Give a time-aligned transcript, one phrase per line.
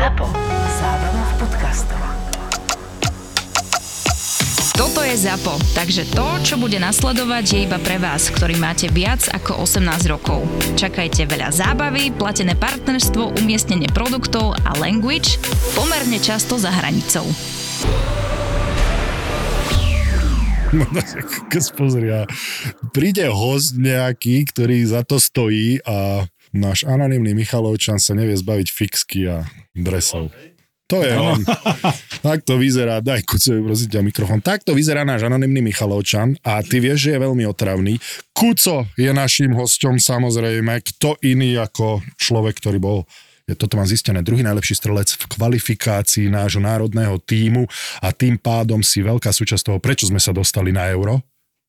[0.00, 0.32] ZAPO.
[0.80, 2.00] Zábrná v podcastov.
[4.72, 9.28] Toto je ZAPO, takže to, čo bude nasledovať, je iba pre vás, ktorý máte viac
[9.28, 10.48] ako 18 rokov.
[10.80, 15.36] Čakajte veľa zábavy, platené partnerstvo, umiestnenie produktov a language
[15.76, 17.28] pomerne často za hranicou.
[20.72, 20.88] No,
[21.52, 22.18] keď pozria,
[22.96, 29.26] príde host nejaký, ktorý za to stojí a náš anonimný Michalovčan sa nevie zbaviť fixky
[29.30, 30.34] a dresov.
[30.90, 31.38] To je on.
[32.26, 34.42] tak to vyzerá, daj Kucovi prosím ťa mikrofón.
[34.42, 38.02] Tak to vyzerá náš anonimný Michalovčan a ty vieš, že je veľmi otravný.
[38.34, 43.06] Kuco je našim hosťom samozrejme, kto iný ako človek, ktorý bol
[43.50, 47.66] je toto mám zistené, druhý najlepší strelec v kvalifikácii nášho národného týmu
[47.98, 51.18] a tým pádom si veľká súčasť toho, prečo sme sa dostali na euro,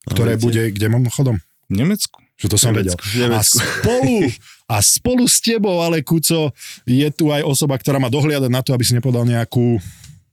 [0.06, 1.42] ktoré bude, kde chodom?
[1.70, 2.22] V Nemecku.
[2.42, 2.98] Že to som vedel.
[3.30, 4.26] A spolu,
[4.66, 6.50] a spolu s tebou, ale Kuco,
[6.90, 9.78] je tu aj osoba, ktorá má dohliadať na to, aby si nepovedal nejakú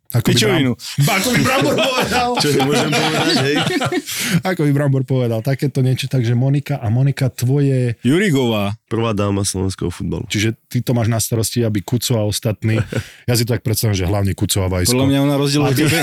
[0.08, 0.72] ako Pičovinu.
[0.72, 2.28] By, Bram, ako by Brambor povedal.
[2.40, 3.56] Čo môžem povedať, hej?
[4.50, 5.38] ako by Brambor povedal.
[5.45, 8.00] Takéto niečo, takže Monika a Monika, tvoje...
[8.00, 8.73] Jurigová.
[8.88, 10.24] Prvá dáma slovenského futbalu.
[10.26, 12.80] Čiže ty to máš na starosti, aby Kuco a ostatní,
[13.28, 14.96] ja si to tak predstavím, že hlavne Kuco a Vajsko.
[14.96, 16.00] Podľa mňa ona rozdieluje Aby- tie...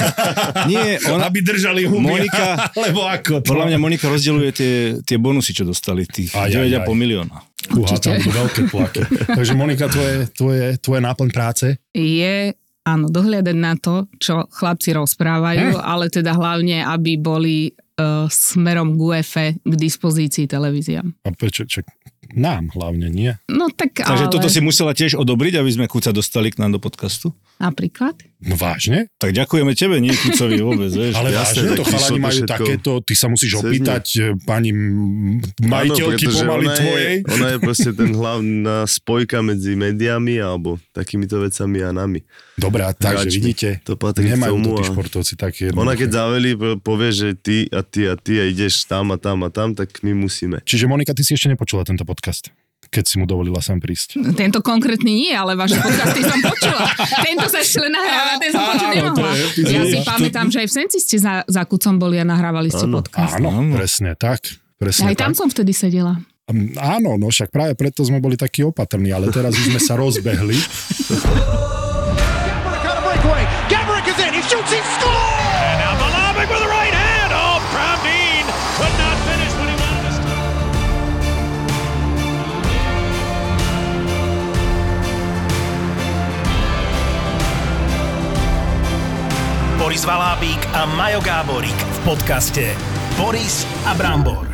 [0.69, 1.23] Nie, ona...
[1.25, 2.05] Aby držali huby.
[2.05, 3.49] Monika- Lebo ako to?
[3.49, 6.93] Podľa mňa Monika rozdieluje tie, tie bonusy, čo dostali, tých Aj, aj, 9,5 aj.
[6.93, 7.37] milióna.
[7.73, 9.01] Uha, tam veľké tlaky.
[9.33, 11.65] Takže Monika, tvoje, tvoje, tvoje náplň práce?
[11.89, 12.53] je
[12.85, 18.99] áno, dohliadať na to, čo chlapci rozprávajú, ale teda hlavne, aby boli uh, smerom k
[19.01, 21.17] UEFE k dispozícii televíziám.
[21.25, 21.89] A prečo, čak,
[22.33, 23.37] nám hlavne, nie?
[23.45, 24.33] No tak Takže ale...
[24.33, 27.29] toto si musela tiež odobriť, aby sme Kuca dostali k nám do podcastu?
[27.55, 28.19] Napríklad?
[28.41, 29.07] No vážne?
[29.15, 31.15] Tak ďakujeme tebe, nie Kucovi vôbec, vieš.
[31.15, 34.69] Ale vážne, to chalani majú všetko takéto, ty sa musíš cez opýtať e, pani
[35.57, 37.13] majiteľky pretože pomaly ona tvojej.
[37.15, 42.19] Je, ona je proste ten hlavná spojka medzi médiami alebo takýmito vecami a nami.
[42.55, 43.35] Dobre, a takže Hráčmi.
[43.35, 45.99] vidíte, To patrí k nemajú tomu to tí a- športovci také Ona jednoduché.
[45.99, 49.43] keď zaveli, po- povie, že ty a ty a ty a ideš tam a tam
[49.43, 50.63] a tam, tak my musíme.
[50.63, 52.14] Čiže Monika, ty si ešte nepočula tento podcast,
[52.85, 54.21] keď si mu dovolila sem prísť.
[54.39, 56.87] Tento konkrétny nie, ale vaše podcasty som počula.
[57.27, 59.31] Tento sa ešte len nahráva, ten som to nemohla.
[59.67, 62.87] Ja si pamätám, že aj v Senci ste za, za kucom boli a nahrávali ste
[62.87, 63.03] Áno.
[63.03, 63.35] podcast.
[63.35, 63.75] Áno, Áno.
[63.75, 64.47] presne tak.
[64.79, 65.39] Presne Aj tam tak.
[65.43, 66.19] som vtedy sedela.
[66.77, 70.53] Áno, no však práve preto sme boli takí opatrní, ale teraz už sme sa rozbehli.
[89.85, 92.73] Boris Valábík a Majo Gáborík v podcaste
[93.21, 94.49] Boris a Brambor.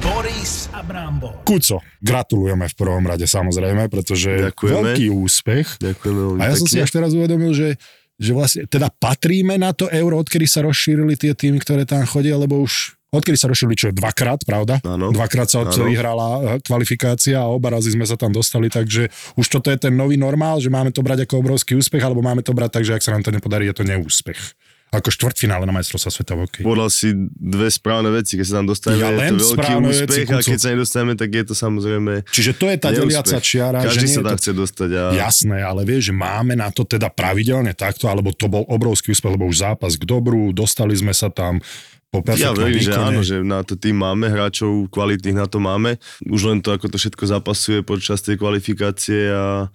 [0.00, 1.44] Boris a Brambor.
[1.44, 4.96] Kuco, gratulujeme v prvom rade samozrejme, pretože Ďakujeme.
[4.96, 5.84] veľký úspech.
[5.84, 7.76] Ďakujeme A ja som si až teraz uvedomil, že,
[8.16, 12.40] že vlastne, teda patríme na to euro, odkedy sa rozšírili tie týmy, ktoré tam chodia,
[12.40, 14.80] lebo už odkedy sa rozšírili, čo je dvakrát, pravda?
[14.80, 15.12] Áno.
[15.12, 19.44] Dvakrát sa odtedy hrala eh, kvalifikácia a oba razy sme sa tam dostali, takže už
[19.44, 22.56] toto je ten nový normál, že máme to brať ako obrovský úspech, alebo máme to
[22.56, 24.69] brať tak, že ak sa nám to nepodarí, je to neúspech.
[24.90, 26.64] Ako štvrtfinále na majstrovstva sveta v hokeji.
[26.66, 30.28] Podal si dve správne veci, keď sa tam dostaneme, Ja je to veľký veci, úspech
[30.34, 34.02] a keď sa nedostaneme, tak je to samozrejme Čiže to je tá deliaca čiara, že
[34.02, 34.40] Každý nie sa tam to...
[34.42, 38.50] chce dostať a Jasné, ale vieš, že máme na to teda pravidelne takto, alebo to
[38.50, 41.62] bol obrovský úspech, lebo už zápas k dobru, dostali sme sa tam
[42.10, 45.94] po Ja verím, že áno, že na to tým máme, hráčov kvalitných na to máme.
[46.26, 49.70] Už len to, ako to všetko zapasuje počas tej kvalifikácie a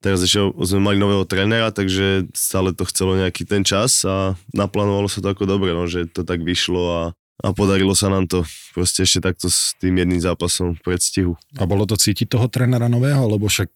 [0.00, 5.06] teraz ešte sme mali nového trénera, takže stále to chcelo nejaký ten čas a naplánovalo
[5.06, 7.02] sa to ako dobre, no, že to tak vyšlo a,
[7.36, 11.32] a podarilo sa nám to proste ešte takto s tým jedným zápasom v predstihu.
[11.56, 13.72] A bolo to cítiť toho trénera nového, lebo však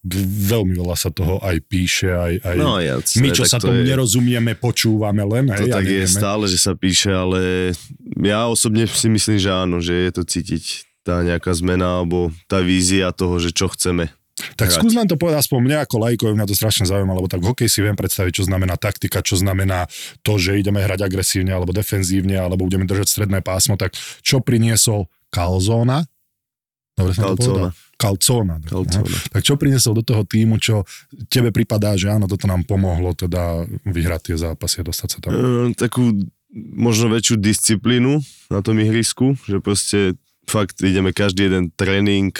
[0.48, 3.84] veľmi veľa sa toho aj píše, aj, aj No ja, my, čo sa to tomu
[3.84, 5.48] je- nerozumieme, počúvame len.
[5.52, 7.72] To hej, tak je stále, že sa píše, ale
[8.20, 10.64] ja osobne si myslím, že áno, že je to cítiť
[11.00, 14.12] tá nejaká zmena alebo tá vízia toho, že čo chceme.
[14.56, 17.40] Tak skús nám to povedať aspoň mňa ako lajkovi, mňa to strašne zaujíma, lebo tak
[17.44, 19.86] v hokeji si viem predstaviť, čo znamená taktika, čo znamená
[20.24, 25.08] to, že ideme hrať agresívne alebo defenzívne, alebo budeme držať stredné pásmo, tak čo priniesol
[25.30, 26.04] Calzona?
[26.98, 27.70] Dobre som to Calzona.
[27.70, 27.72] povedal?
[28.00, 28.54] Calzona.
[28.64, 29.04] Calzona.
[29.04, 29.28] No.
[29.32, 30.88] Tak čo priniesol do toho týmu, čo
[31.28, 35.30] tebe pripadá, že áno, toto nám pomohlo teda vyhrať tie zápasy a dostať sa tam.
[35.36, 36.08] E, takú
[36.54, 38.18] možno väčšiu disciplínu
[38.50, 40.18] na tom ihrisku, že proste
[40.50, 42.34] fakt ideme každý jeden tréning,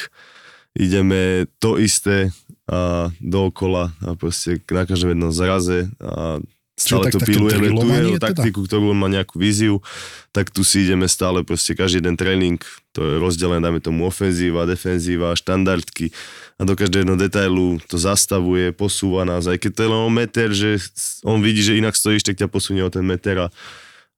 [0.78, 2.30] ideme to isté
[2.70, 6.38] a dookola a proste na každom jednom zraze a
[6.78, 8.26] stále tak- to také pilujeme, tú jeho teda?
[8.30, 9.82] taktiku, ktorú on má nejakú víziu,
[10.32, 12.62] tak tu si ideme stále proste každý jeden tréning,
[12.94, 16.14] to je rozdelené, dáme tomu ofenzíva, defenzíva, štandardky
[16.56, 20.48] a do každého detailu to zastavuje, posúva nás, aj keď to je len o meter,
[20.54, 20.78] že
[21.26, 23.48] on vidí, že inak stojíš, tak ťa posunie o ten meter a,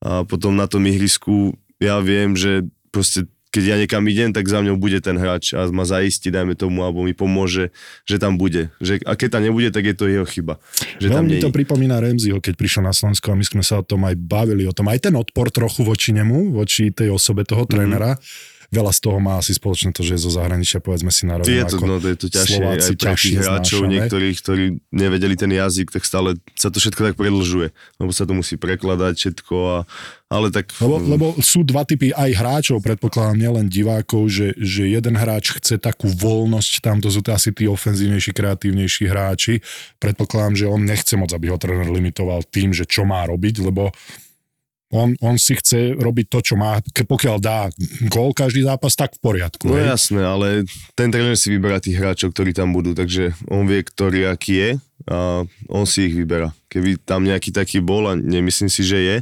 [0.04, 4.64] a potom na tom ihrisku ja viem, že proste keď ja niekam idem, tak za
[4.64, 7.69] mňou bude ten hráč a ma zaistí, dajme tomu, alebo mi pomôže,
[8.08, 8.72] že tam bude.
[8.81, 10.56] Že, a keď tam nebude, tak je to jeho chyba.
[10.96, 13.78] Že tam Veľmi nie to pripomína Remziho, keď prišiel na Slovensko a my sme sa
[13.78, 17.44] o tom aj bavili, o tom aj ten odpor trochu voči nemu, voči tej osobe
[17.44, 17.70] toho Mhm.
[17.70, 18.16] trénera.
[18.73, 21.61] Veľa z toho má asi spoločné to, že je zo zahraničia, povedzme si na rovinu,
[21.61, 23.93] Je to, no, to je to ťažšie Slováci aj pre tých ťažšie hráčov, znášame.
[23.93, 27.69] niektorých, ktorí nevedeli ten jazyk, tak stále sa to všetko tak predlžuje,
[28.01, 29.79] lebo sa to musí prekladať všetko, a,
[30.33, 30.73] ale tak...
[30.81, 35.77] Lebo, lebo sú dva typy aj hráčov, predpokladám, nielen divákov, že, že jeden hráč chce
[35.77, 39.61] takú voľnosť, tam to sú to asi tí ofenzívnejší, kreatívnejší hráči.
[40.01, 43.93] Predpokladám, že on nechce moc, aby ho tréner limitoval tým, že čo má robiť, lebo
[44.93, 46.79] on, on si chce robiť to, čo má.
[46.85, 47.73] Pokiaľ dá
[48.12, 49.65] gól každý zápas, tak v poriadku.
[49.73, 49.89] No hej?
[49.89, 54.29] jasné, ale ten tréner si vyberá tých hráčov, ktorí tam budú, takže on vie, ktorý
[54.29, 54.71] aký je
[55.09, 56.53] a on si ich vyberá.
[56.69, 59.17] Keby tam nejaký taký bol a nemyslím si, že je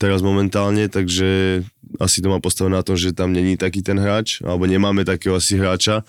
[0.00, 1.62] teraz momentálne, takže
[2.02, 5.38] asi to má postavené na tom, že tam není taký ten hráč, alebo nemáme takého
[5.38, 6.02] asi hráča,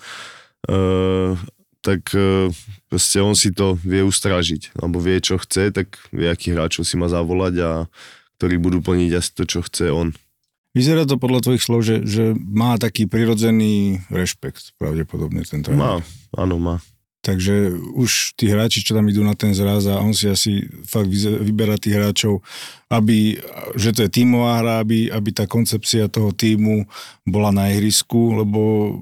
[0.66, 1.38] uh,
[1.86, 2.50] tak uh,
[2.90, 6.98] proste on si to vie ustražiť, alebo vie, čo chce, tak vie, akých hráčov si
[6.98, 7.70] má zavolať a
[8.36, 10.12] ktorí budú plniť asi to, čo chce on.
[10.76, 15.80] Vyzerá to podľa tvojich slov, že, že má taký prirodzený rešpekt pravdepodobne ten tréner.
[15.80, 15.92] Má,
[16.36, 16.84] áno, má.
[17.26, 21.10] Takže už tí hráči, čo tam idú na ten zraz a on si asi fakt
[21.10, 22.38] vyberá tých hráčov,
[22.86, 23.42] aby,
[23.74, 26.86] že to je tímová hra, aby, aby tá koncepcia toho týmu
[27.26, 28.94] bola na ihrisku, lebo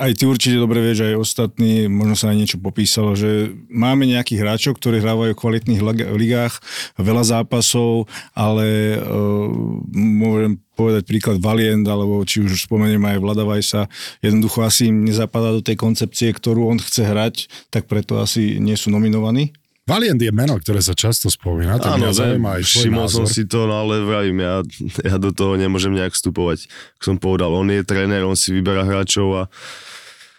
[0.00, 4.40] aj ty určite dobre vieš, aj ostatní, možno sa aj niečo popísalo, že máme nejakých
[4.40, 5.84] hráčov, ktorí hrávajú v kvalitných
[6.16, 6.64] ligách,
[6.96, 9.44] veľa zápasov, ale uh,
[9.92, 13.90] môžem povedať príklad Valient, alebo či už spomeniem aj Vlada Vajsa,
[14.22, 18.78] jednoducho asi im nezapadá do tej koncepcie, ktorú on chce hrať, tak preto asi nie
[18.78, 19.50] sú nominovaní.
[19.88, 23.64] Valiant je meno, ktoré sa často spomína, to mňa zaujíma aj všimol som si to,
[23.64, 24.60] no ale vravím, ja,
[25.00, 26.68] ja do toho nemôžem nejak vstupovať.
[27.00, 29.42] Ako som povedal, on je tréner, on si vyberá hráčov a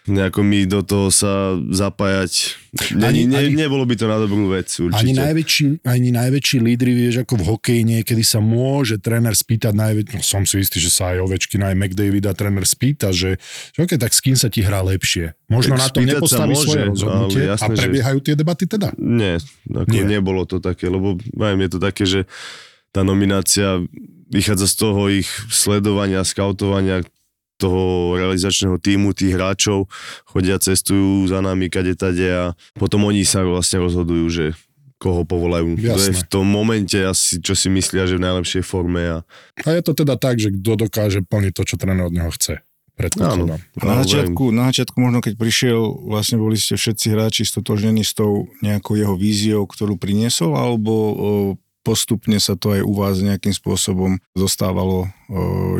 [0.06, 2.56] nejako mi do toho sa zapájať.
[2.96, 4.96] Ani- Ani, ne, ani- nebolo by to na dobrú vec, určite.
[4.96, 10.06] Ani najväčší, ani najväčší lídry, vieš, ako v hokeji niekedy sa môže tréner spýtať, najväč...
[10.14, 13.36] no, som si istý, že sa aj Ovečkin, aj McDavid a tréner spýta, že,
[13.74, 15.36] že okay, tak s kým sa ti hrá lepšie.
[15.50, 18.64] Možno Tak na sa nepostaví môže, svoje rozhodnutie ale a jasné, že- prebiehajú tie debaty
[18.70, 18.88] teda.
[18.96, 19.36] Nie,
[19.68, 20.02] ako Nie.
[20.06, 22.20] Nebolo to také, lebo viem, je to také, že
[22.90, 23.82] tá nominácia
[24.30, 27.02] vychádza z toho ich sledovania, skautovania
[27.60, 29.92] toho realizačného týmu, tých hráčov,
[30.24, 34.46] chodia, cestujú za nami, kade tade a potom oni sa vlastne rozhodujú, že
[35.00, 35.80] koho povolajú.
[35.80, 36.20] To je Jasné.
[36.20, 39.16] v tom momente asi, čo si myslia, že v najlepšej forme a
[39.64, 42.60] A je to teda tak, že kto dokáže plniť to, čo tréner od neho chce.
[43.00, 43.64] Predpokladám.
[43.80, 48.52] Na začiatku, na začiatku možno keď prišiel, vlastne boli ste všetci hráči stotožnení s tou
[48.60, 51.12] nejakou jeho víziou, ktorú priniesol, alebo o,
[51.80, 55.08] postupne sa to aj u vás nejakým spôsobom dostávalo o,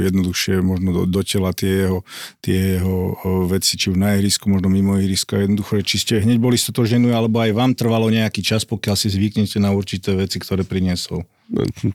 [0.00, 2.00] jednoduchšie možno do, do tela tie jeho,
[2.40, 6.40] tie jeho o, veci, či už na ihrisku, možno mimo ihriska, jednoducho, či ste hneď
[6.40, 10.64] boli stotožení, alebo aj vám trvalo nejaký čas, pokiaľ si zvyknete na určité veci, ktoré
[10.64, 11.28] priniesol.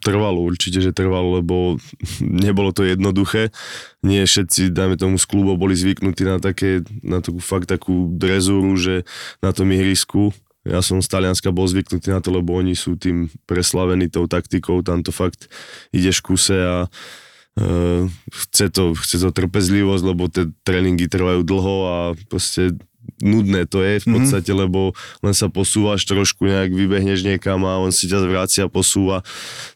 [0.04, 1.80] Trvalo, určite, že trvalo, lebo
[2.20, 3.56] nebolo to jednoduché.
[4.04, 8.76] Nie všetci, dajme tomu, z klubov boli zvyknutí na také, na takú fakt takú drezúru,
[8.76, 9.08] že
[9.40, 10.36] na tom ihrisku.
[10.66, 14.82] Ja som z Talianska bol zvyknutý na to, lebo oni sú tým preslavení tou taktikou,
[14.82, 15.46] tam to fakt
[15.94, 18.02] ideš kuse a uh,
[18.34, 21.98] chce, to, chce to trpezlivosť, lebo tie tréningy trvajú dlho a
[22.28, 22.74] proste
[23.22, 24.64] nudné to je v podstate, mm-hmm.
[24.66, 29.22] lebo len sa posúvaš trošku, nejak vybehneš niekam a on si ťa vrácia, posúva.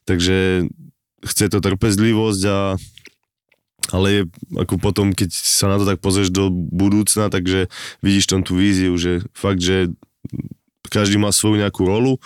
[0.10, 0.66] Takže
[1.22, 2.60] chce to trpezlivosť a
[3.90, 4.22] ale je
[4.54, 7.74] ako potom, keď sa na to tak pozrieš do budúcna, takže
[8.06, 9.90] vidíš tam tú víziu, že fakt, že
[10.90, 12.18] každý má svoju nejakú rolu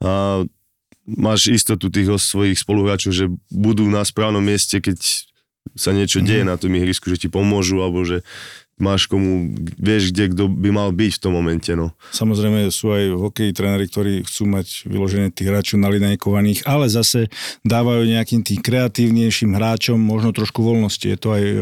[0.00, 0.44] a
[1.04, 5.00] máš istotu tých svojich spoluhráčov, že budú na správnom mieste, keď
[5.74, 8.22] sa niečo deje na tom ihrisku, že ti pomôžu, alebo že
[8.80, 11.92] máš komu, vieš, kde kto by mal byť v tom momente, no.
[12.10, 17.28] Samozrejme sú aj hokeji tréneri, ktorí chcú mať vyložené tých hráčov nalinajkovaných, ale zase
[17.62, 21.06] dávajú nejakým tým kreatívnejším hráčom možno trošku voľnosti.
[21.06, 21.56] Je to aj e,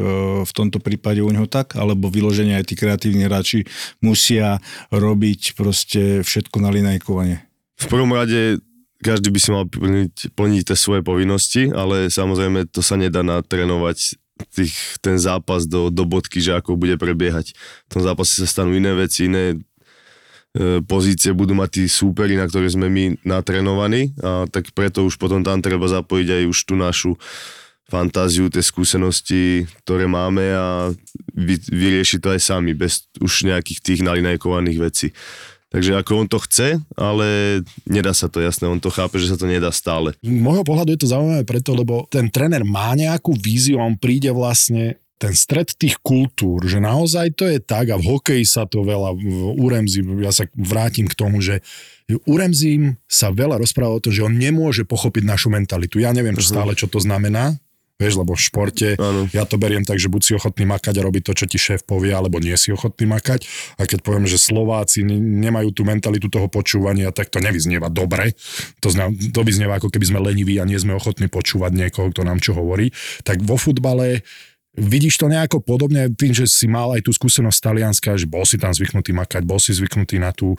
[0.46, 1.75] v tomto prípade u neho tak?
[1.75, 3.66] Alebo vyloženie aj tí kreatívni hráči
[3.98, 4.62] musia
[4.94, 7.44] robiť proste všetko nalinajkovanie?
[7.78, 8.58] V prvom rade
[8.98, 14.18] každý by si mal plniť, plniť tie svoje povinnosti, ale samozrejme to sa nedá natrénovať
[14.54, 17.54] tých, ten zápas do, do bodky, že ako bude prebiehať.
[17.87, 19.59] V tom zápase sa stanú iné veci, iné
[20.88, 25.45] pozície budú mať tí súperi, na ktoré sme my natrenovaní a tak preto už potom
[25.45, 27.14] tam treba zapojiť aj už tú našu
[27.88, 30.92] fantáziu, tie skúsenosti, ktoré máme a
[31.33, 35.09] vy, vyriešiť to aj sami, bez už nejakých tých nalinajkovaných vecí.
[35.68, 39.37] Takže ako on to chce, ale nedá sa to, jasné, on to chápe, že sa
[39.37, 40.16] to nedá stále.
[40.25, 44.00] Z môjho pohľadu je to zaujímavé preto, lebo ten tréner má nejakú víziu a on
[44.00, 48.64] príde vlastne ten stred tých kultúr, že naozaj to je tak a v hokeji sa
[48.64, 51.60] to veľa, v Uremzi, ja sa vrátim k tomu, že
[52.25, 56.00] Uremzim sa veľa rozpráva o tom, že on nemôže pochopiť našu mentalitu.
[56.00, 56.48] Ja neviem uh-huh.
[56.54, 57.58] stále, čo to znamená,
[57.99, 59.26] Vieš, lebo v športe Áno.
[59.35, 61.83] ja to beriem tak, že buď si ochotný makať a robiť to, čo ti šéf
[61.83, 63.43] povie, alebo nie si ochotný makať.
[63.75, 68.38] A keď poviem, že Slováci ne- nemajú tú mentalitu toho počúvania, tak to nevyznieva dobre.
[68.87, 72.23] To, zna, to vyznieva ako keby sme leniví a nie sme ochotní počúvať niekoho, kto
[72.23, 72.95] nám čo hovorí.
[73.26, 74.23] Tak vo futbale
[74.78, 78.55] Vidíš to nejako podobne tým, že si mal aj tú skúsenosť Talianska, že bol si
[78.62, 80.55] tam zvyknutý makať, bol si zvyknutý na tú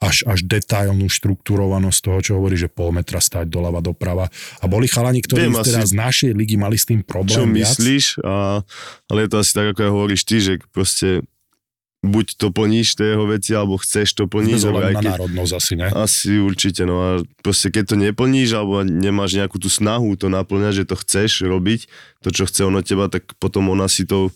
[0.00, 4.32] až, až detailnú štruktúrovanosť toho, čo hovorí, že pol metra stať doľava doprava.
[4.58, 7.76] A boli chalani, ktorí Viem teda z našej ligy mali s tým problém Čo viac.
[7.76, 8.64] myslíš, a,
[9.12, 11.20] ale je to asi tak, ako aj hovoríš ty, že proste
[12.00, 14.60] buď to plníš tie jeho veci, alebo chceš to plniť.
[14.64, 15.88] Alebo aj keď, národnosť asi, ne?
[15.92, 17.08] Asi určite, no a
[17.44, 21.92] proste keď to neplníš, alebo nemáš nejakú tú snahu to naplňať, že to chceš robiť,
[22.24, 24.32] to čo chce on od teba, tak potom ona si to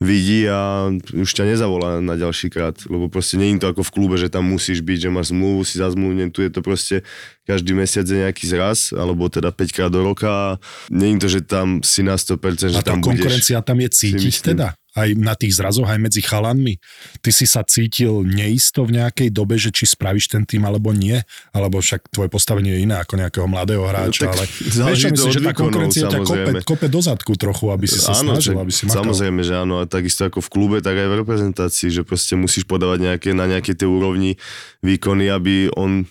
[0.00, 4.16] vidí a už ťa nezavolá na ďalší krát, lebo proste je to ako v klube,
[4.16, 7.04] že tam musíš byť, že máš zmluvu, si zazmluvne, tu je to proste
[7.44, 10.56] každý mesiac je nejaký zraz, alebo teda 5 krát do roka
[10.88, 13.28] je to, že tam si na 100%, že A tá tam budeš.
[13.28, 14.79] konkurencia tam je cítiť teda?
[14.98, 16.78] Aj na tých zrazoch, aj medzi chalanmi?
[17.22, 21.18] Ty si sa cítil neisto v nejakej dobe, že či spravíš ten tým alebo nie?
[21.54, 24.44] Alebo však tvoje postavenie je iné ako nejakého mladého hráča, tak ale
[24.90, 28.54] vieš, myslím, že tá konkurencia ťa kope, kope do zadku trochu, aby si sa snažil,
[28.54, 28.96] však aby si makal.
[29.06, 32.66] Samozrejme, že áno, a takisto ako v klube, tak aj v reprezentácii, že proste musíš
[32.66, 34.36] podávať nejaké, na nejakej tej úrovni
[34.82, 36.10] výkony, aby on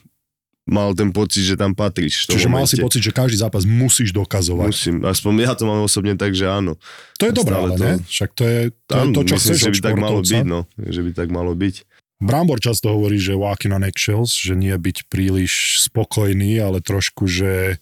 [0.69, 2.29] mal ten pocit, že tam patríš.
[2.29, 2.85] Čiže mal si momente.
[2.85, 4.69] pocit, že každý zápas musíš dokazovať.
[4.69, 6.77] Musím, aspoň ja to mám osobne tak, že áno.
[7.17, 7.93] To je dobré, ale to- ne?
[8.05, 10.45] Však to je to, je Áno, to čo myslím chceš že by tak malo byť,
[10.45, 10.59] no.
[10.77, 11.75] Že by tak malo byť.
[12.19, 17.79] Brambor často hovorí, že walking on eggshells, že nie byť príliš spokojný, ale trošku, že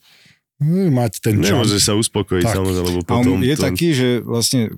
[0.61, 1.57] hm, mať ten čas.
[1.57, 2.55] Nemôže sa uspokojiť, Tak.
[2.61, 3.41] samozrejme, lebo A on potom...
[3.41, 3.63] je to...
[3.65, 4.77] taký, že vlastne,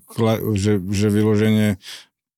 [0.55, 1.75] že, že vyloženie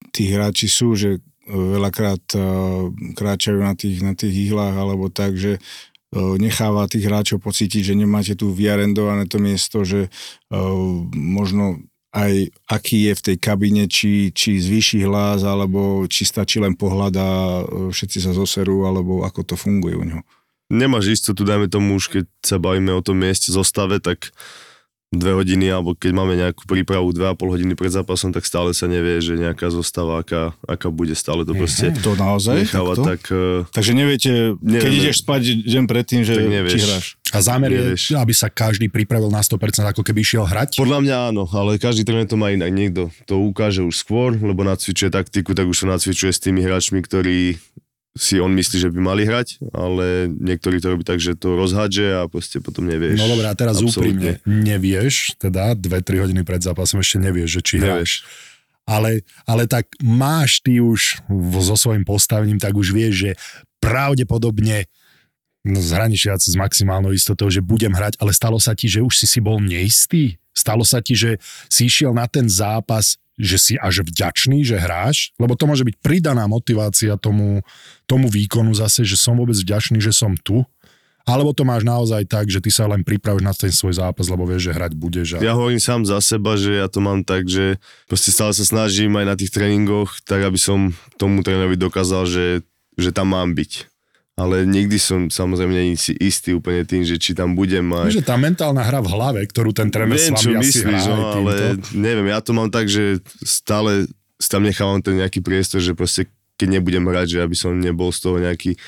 [0.09, 5.59] tí hráči sú, že veľakrát uh, kráčajú na tých, na tých ihlách alebo tak, že
[5.59, 12.51] uh, necháva tých hráčov pocítiť, že nemáte tu vyarendované to miesto, že uh, možno aj
[12.67, 17.29] aký je v tej kabine, či, či zvýši hlas, alebo či stačí len pohľad a
[17.87, 20.21] všetci sa zoserú, alebo ako to funguje u neho.
[20.67, 24.35] Nemáš istotu, dajme tomu už, keď sa bavíme o tom mieste zostave, tak
[25.11, 28.71] dve hodiny, alebo keď máme nejakú prípravu dve a pol hodiny pred zápasom, tak stále
[28.71, 32.63] sa nevie, že nejaká zostava, aká, aká bude, stále to proste To naozaj?
[32.63, 33.03] necháva Takto?
[33.05, 33.21] tak...
[33.27, 34.99] eh, Takže neviete, keď Nevieme.
[35.03, 36.33] ideš spať deň predtým, že
[36.65, 37.05] či hráš.
[37.29, 38.03] A zámer je, Nevieš.
[38.13, 40.75] aby sa každý pripravil na 100%, ako keby išiel hrať.
[40.75, 42.67] Podľa mňa áno, ale každý tréner to má inak.
[42.67, 46.99] Niekto to ukáže už skôr, lebo nacvičuje taktiku, tak už sa nacvičuje s tými hráčmi,
[46.99, 47.59] ktorí
[48.11, 52.19] si on myslí, že by mali hrať, ale niektorí to robí tak, že to rozhadže
[52.19, 53.15] a proste potom nevieš.
[53.15, 53.95] No dobré, a teraz Absolútne.
[53.95, 58.11] úprimne, nevieš, teda 2-3 hodiny pred zápasom ešte nevieš, že či hráš.
[58.83, 61.23] Ale, ale tak máš ty už
[61.63, 63.31] so svojím postavením, tak už vieš, že
[63.79, 64.91] pravdepodobne
[65.63, 69.25] no, zhraničiac s maximálnou istotou, že budem hrať, ale stalo sa ti, že už si
[69.29, 70.35] si bol neistý?
[70.51, 71.39] Stalo sa ti, že
[71.71, 75.33] si išiel na ten zápas, že si až vďačný, že hráš?
[75.41, 77.65] Lebo to môže byť pridaná motivácia tomu,
[78.05, 80.61] tomu výkonu zase, že som vôbec vďačný, že som tu.
[81.21, 84.45] Alebo to máš naozaj tak, že ty sa len pripravíš na ten svoj zápas, lebo
[84.49, 85.27] vieš, že hrať budeš.
[85.37, 85.45] A...
[85.45, 87.77] Ja hovorím sám za seba, že ja to mám tak, že
[88.09, 92.45] proste stále sa snažím aj na tých tréningoch, tak aby som tomu trénerovi dokázal, že,
[92.97, 93.90] že tam mám byť.
[94.39, 98.15] Ale nikdy som samozrejme není si istý úplne tým, že či tam budem aj...
[98.15, 101.03] Že tá mentálna hra v hlave, ktorú ten tréner s Viem, vami čo asi myslíš,
[101.03, 101.53] hrá no, ale
[101.91, 104.07] neviem, ja to mám tak, že stále
[104.47, 106.25] tam nechávam ten nejaký priestor, že proste
[106.57, 108.79] keď nebudem hrať, že aby som nebol z toho nejaký...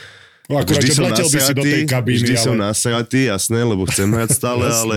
[0.47, 2.71] No, akurát, že vletel by si do tej kabíny, vždy som ale...
[2.71, 4.95] nasratý, jasné, lebo chcem hrať stále, ale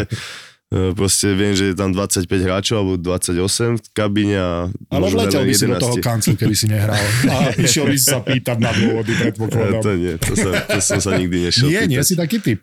[0.68, 3.38] proste viem, že je tam 25 hráčov alebo 28
[3.76, 4.50] v kabíne a
[4.88, 6.02] Ale vletel by si do toho 11.
[6.02, 6.98] kanclu, keby si nehral.
[7.24, 9.80] A išiel by si sa pýtať na dôvody, E, predpokladám.
[9.80, 12.04] To nie, to, sa, to som sa nikdy nešiel Nie, nie pýtať.
[12.04, 12.60] si taký typ.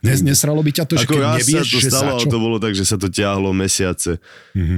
[0.00, 2.28] Nes, nesralo by ťa to, že Ako keď nevieš, sa to že stalo, čo?
[2.28, 4.22] to bolo tak, že sa to ťahlo mesiace.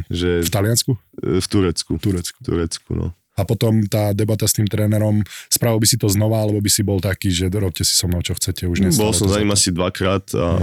[0.08, 0.92] Že V Taliansku?
[1.18, 1.92] e, v Turecku.
[1.98, 2.38] Turecku.
[2.40, 3.12] V Turecku, no.
[3.32, 6.84] A potom tá debata s tým trénerom, spravil by si to znova, alebo by si
[6.84, 9.56] bol taký, že robte si so mnou, čo chcete, už nestalo Bol som za ním
[9.56, 10.60] asi dvakrát a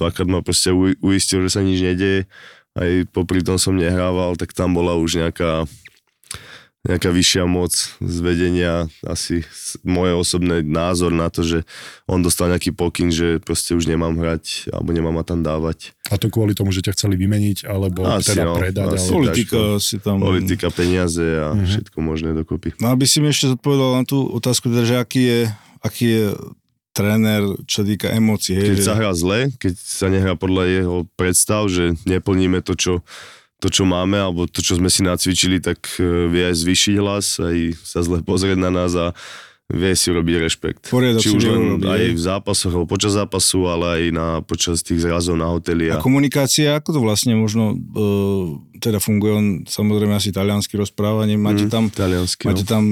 [0.00, 0.72] dvakrát ma proste
[1.04, 2.24] uistil, že sa nič nedeje.
[2.76, 5.68] Aj popri tom som nehrával, tak tam bola už nejaká
[6.86, 9.42] nejaká vyššia moc z vedenia, asi
[9.82, 11.58] moje osobné názor na to, že
[12.04, 15.92] on dostal nejaký pokyn, že proste už nemám hrať alebo nemám ma tam dávať.
[16.06, 18.86] A to kvôli tomu, že ťa chceli vymeniť, alebo Asi, teda no, predať.
[18.94, 19.10] asi.
[19.10, 19.14] alebo...
[19.18, 20.16] Politika si tam...
[20.22, 21.66] Politika, peniaze a Mhm.
[21.66, 22.78] všetko možné dokopy.
[22.78, 25.40] No aby si mi ešte zodpovedal na tú otázku, teda, že aký je,
[25.82, 26.24] aký je
[26.92, 28.56] tréner, čo týka emócií.
[28.56, 32.72] Keď Hej, sa že, hrá zle, keď sa nehrá podľa jeho predstav, že neplníme to,
[32.72, 32.92] čo,
[33.56, 37.40] to, čo máme, alebo to, čo sme si nacvičili, tak e, vie aj zvýšiť hlas,
[37.40, 39.16] aj sa zle pozrieť na nás a
[39.66, 40.82] vie si urobiť rešpekt.
[40.94, 44.78] Poriadok Či už len urobiť, aj v zápasoch, alebo počas zápasu, ale aj na, počas
[44.86, 45.90] tých zrazov na hoteli.
[45.90, 48.44] a A, komunikácia, ako to vlastne možno uh,
[48.78, 52.70] teda funguje, on samozrejme asi taliansky rozprávanie, máte Mm, tam taliansky, Máte no.
[52.70, 52.84] tam,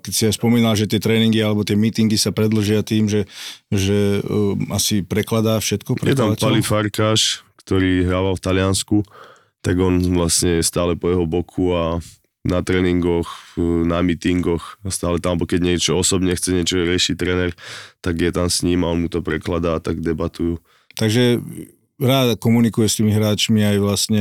[0.00, 3.28] keď si aj spomínal, že tie tréningy alebo tie meetingy sa predlžia tým, že,
[3.68, 6.00] že uh, asi prekladá všetko.
[6.00, 6.32] Je tam?
[6.32, 9.04] Pali Farkáš, ktorý hrával v Taliansku,
[9.62, 12.02] tak on vlastne je stále po jeho boku a
[12.42, 13.54] na tréningoch,
[13.86, 17.54] na meetingoch a stále tam, keď niečo osobne chce niečo riešiť tréner,
[18.02, 20.58] tak je tam s ním a on mu to prekladá a tak debatujú.
[20.98, 21.38] Takže
[22.02, 24.20] rád komunikuje s tými hráčmi aj vlastne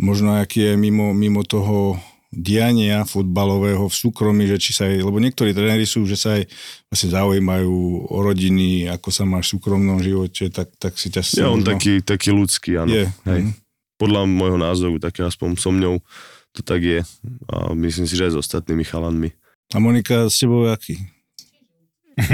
[0.00, 2.00] možno aký je mimo, mimo toho
[2.32, 6.48] diania futbalového v súkromí, že či sa aj, lebo niektorí tréneri sú, že sa aj
[6.88, 7.76] vlastne zaujímajú
[8.08, 11.20] o rodiny, ako sa máš v súkromnom živote, tak, tak si ťa...
[11.26, 12.88] Je on taký, taký ľudský, áno.
[12.88, 13.04] Je.
[13.28, 13.42] Hej.
[13.44, 13.52] Mhm.
[14.00, 16.00] Podľa môjho názoru, tak aspoň so mňou
[16.50, 17.00] to tak je.
[17.46, 19.30] A myslím si, že aj s ostatnými chalanmi.
[19.70, 20.98] A Monika, s tebou aký?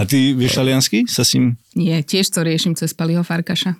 [0.00, 1.06] A ty vieš taliansky?
[1.06, 3.76] Sa s ním Nie, tiež to riešim cez Paliho Farkaša.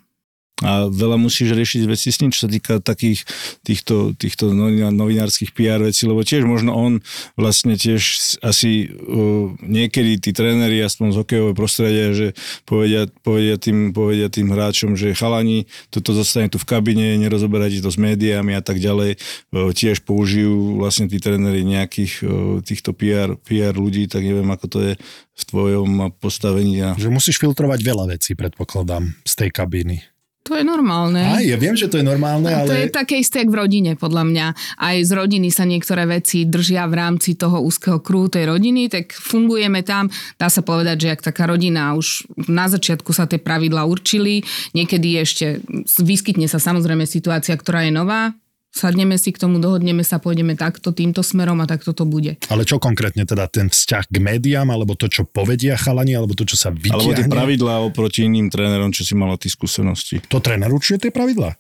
[0.65, 3.29] A veľa musíš riešiť veci s ním, čo sa týka takých
[3.61, 4.57] týchto, týchto
[4.89, 7.05] novinárskych PR vecí, lebo tiež možno on
[7.37, 8.01] vlastne tiež
[8.41, 12.33] asi uh, niekedy tí tréneri, aspoň z hokejového prostredia, že
[12.65, 17.93] povedia, povedia, tým, povedia tým hráčom, že chalani, toto zostane tu v kabine, nerozoberajte to
[17.93, 19.21] s médiami a tak ďalej.
[19.53, 22.31] Uh, tiež použijú vlastne tí tréneri nejakých uh,
[22.65, 24.93] týchto PR, PR ľudí, tak neviem, ako to je
[25.37, 26.81] v tvojom postavení.
[26.81, 26.97] A...
[26.97, 30.16] Že musíš filtrovať veľa vecí, predpokladám, z tej kabíny.
[30.47, 31.19] To je normálne.
[31.19, 32.95] Aj, ja viem, že to je normálne, A to je ale...
[32.95, 34.47] také isté, jak v rodine, podľa mňa.
[34.79, 39.11] Aj z rodiny sa niektoré veci držia v rámci toho úzkeho krúhu tej rodiny, tak
[39.11, 40.07] fungujeme tam.
[40.39, 45.19] Dá sa povedať, že ak taká rodina už na začiatku sa tie pravidla určili, niekedy
[45.19, 45.61] ešte
[45.99, 48.31] vyskytne sa samozrejme situácia, ktorá je nová,
[48.77, 52.37] sadneme si k tomu, dohodneme sa, pôjdeme takto, týmto smerom a takto to bude.
[52.47, 56.45] Ale čo konkrétne teda ten vzťah k médiám, alebo to, čo povedia chalani, alebo to,
[56.45, 57.33] čo sa Alebo tie vytiahne?
[57.33, 60.21] pravidlá oproti iným trénerom, čo si mal tie skúsenosti.
[60.29, 61.57] To tréner určuje tie pravidlá?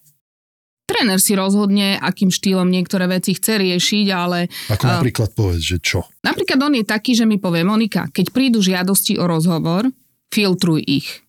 [0.87, 5.79] Tréner si rozhodne, akým štýlom niektoré veci chce riešiť, ale Ako A- napríklad povedz, že
[5.83, 6.07] čo?
[6.23, 9.91] Napríklad on je taký, že mi povie, Monika, keď prídu žiadosti o rozhovor,
[10.31, 11.26] filtruj ich.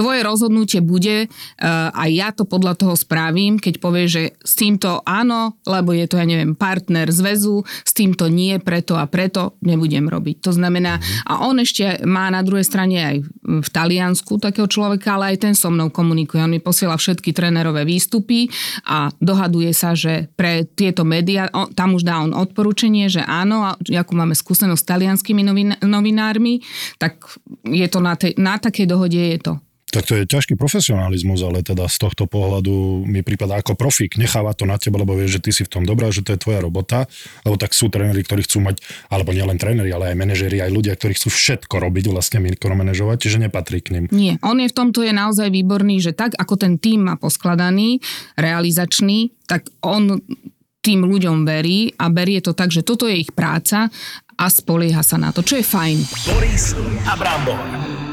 [0.00, 5.04] Tvoje rozhodnutie bude, uh, a ja to podľa toho spravím, keď povie, že s týmto
[5.04, 10.08] áno, lebo je to, ja neviem, partner zväzu, s týmto nie, preto a preto nebudem
[10.08, 10.40] robiť.
[10.40, 10.96] To znamená,
[11.28, 15.52] a on ešte má na druhej strane aj v Taliansku takého človeka, ale aj ten
[15.52, 16.40] so mnou komunikuje.
[16.40, 18.48] On mi posiela všetky trénerové výstupy
[18.88, 23.76] a dohaduje sa, že pre tieto médiá, tam už dá on odporúčanie, že áno, a
[23.76, 26.64] akú máme skúsenosť s talianskými novin, novinármi,
[26.96, 27.20] tak
[27.68, 29.60] je to na, tej, na takej dohode je to.
[29.90, 34.16] Tak to je ťažký profesionalizmus, ale teda z tohto pohľadu mi prípada ako profík.
[34.16, 36.42] Necháva to na teba, lebo vieš, že ty si v tom dobrá, že to je
[36.42, 37.10] tvoja robota.
[37.42, 40.94] Lebo tak sú tréneri, ktorí chcú mať, alebo nielen tréneri, ale aj manažéri, aj ľudia,
[40.94, 44.04] ktorí chcú všetko robiť, vlastne mikromanažovať, čiže nepatrí k nim.
[44.14, 47.98] Nie, on je v tomto je naozaj výborný, že tak ako ten tým má poskladaný,
[48.38, 50.22] realizačný, tak on
[50.80, 53.92] tým ľuďom verí a berie to tak, že toto je ich práca
[54.40, 55.96] a spolieha sa na to, čo je fajn.
[56.24, 56.72] Boris
[57.04, 58.09] a Brambor.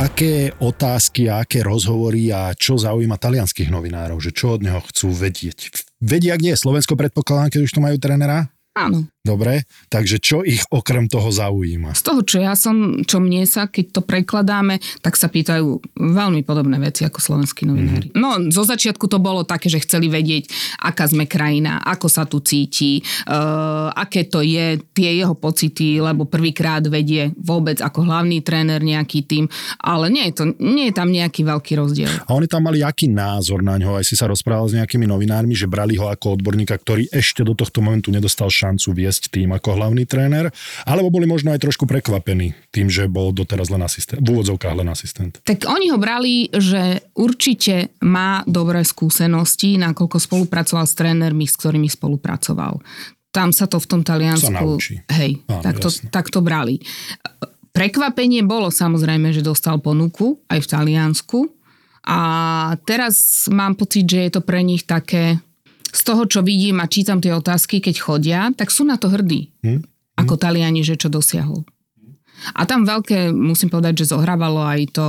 [0.00, 5.12] Aké otázky a aké rozhovory a čo zaujíma talianských novinárov, že čo od neho chcú
[5.12, 5.68] vedieť?
[6.00, 8.48] Vedia, kde je Slovensko, predpokladám, keď už tu majú trénera?
[8.72, 9.04] Áno.
[9.22, 11.94] Dobre, takže čo ich okrem toho zaujíma?
[11.94, 16.42] Z toho, čo ja som, čo mne sa, keď to prekladáme, tak sa pýtajú veľmi
[16.42, 18.10] podobné veci ako slovenskí novinári.
[18.10, 18.18] Mm.
[18.18, 20.50] No, zo začiatku to bolo také, že chceli vedieť,
[20.82, 22.98] aká sme krajina, ako sa tu cíti,
[23.30, 29.22] uh, aké to je, tie jeho pocity, lebo prvýkrát vedie vôbec ako hlavný tréner nejaký
[29.22, 29.46] tým,
[29.78, 32.10] ale nie je, to, nie je tam nejaký veľký rozdiel.
[32.26, 34.02] A oni tam mali aký názor na ňo?
[34.02, 37.54] Aj si sa rozprával s nejakými novinármi, že brali ho ako odborníka, ktorý ešte do
[37.54, 40.48] tohto momentu nedostal šancu viesť tým ako hlavný tréner,
[40.86, 44.88] alebo boli možno aj trošku prekvapení tým, že bol doteraz len asistent, v úvodzovkách len
[44.88, 45.42] asistent.
[45.44, 51.90] Tak oni ho brali, že určite má dobré skúsenosti, nakoľko spolupracoval s trénermi, s ktorými
[51.90, 52.80] spolupracoval.
[53.32, 54.76] Tam sa to v tom Taliansku...
[55.08, 56.08] Hej, Áno, tak, to, jasné.
[56.12, 56.80] tak to brali.
[57.72, 61.40] Prekvapenie bolo samozrejme, že dostal ponuku aj v Taliansku
[62.04, 62.20] a
[62.84, 65.40] teraz mám pocit, že je to pre nich také
[65.92, 69.52] z toho, čo vidím a čítam tie otázky, keď chodia, tak sú na to hrdí.
[69.60, 69.84] Hm?
[70.16, 71.64] Ako Taliani, že čo dosiahol.
[72.58, 75.06] A tam veľké, musím povedať, že zohrávalo aj to,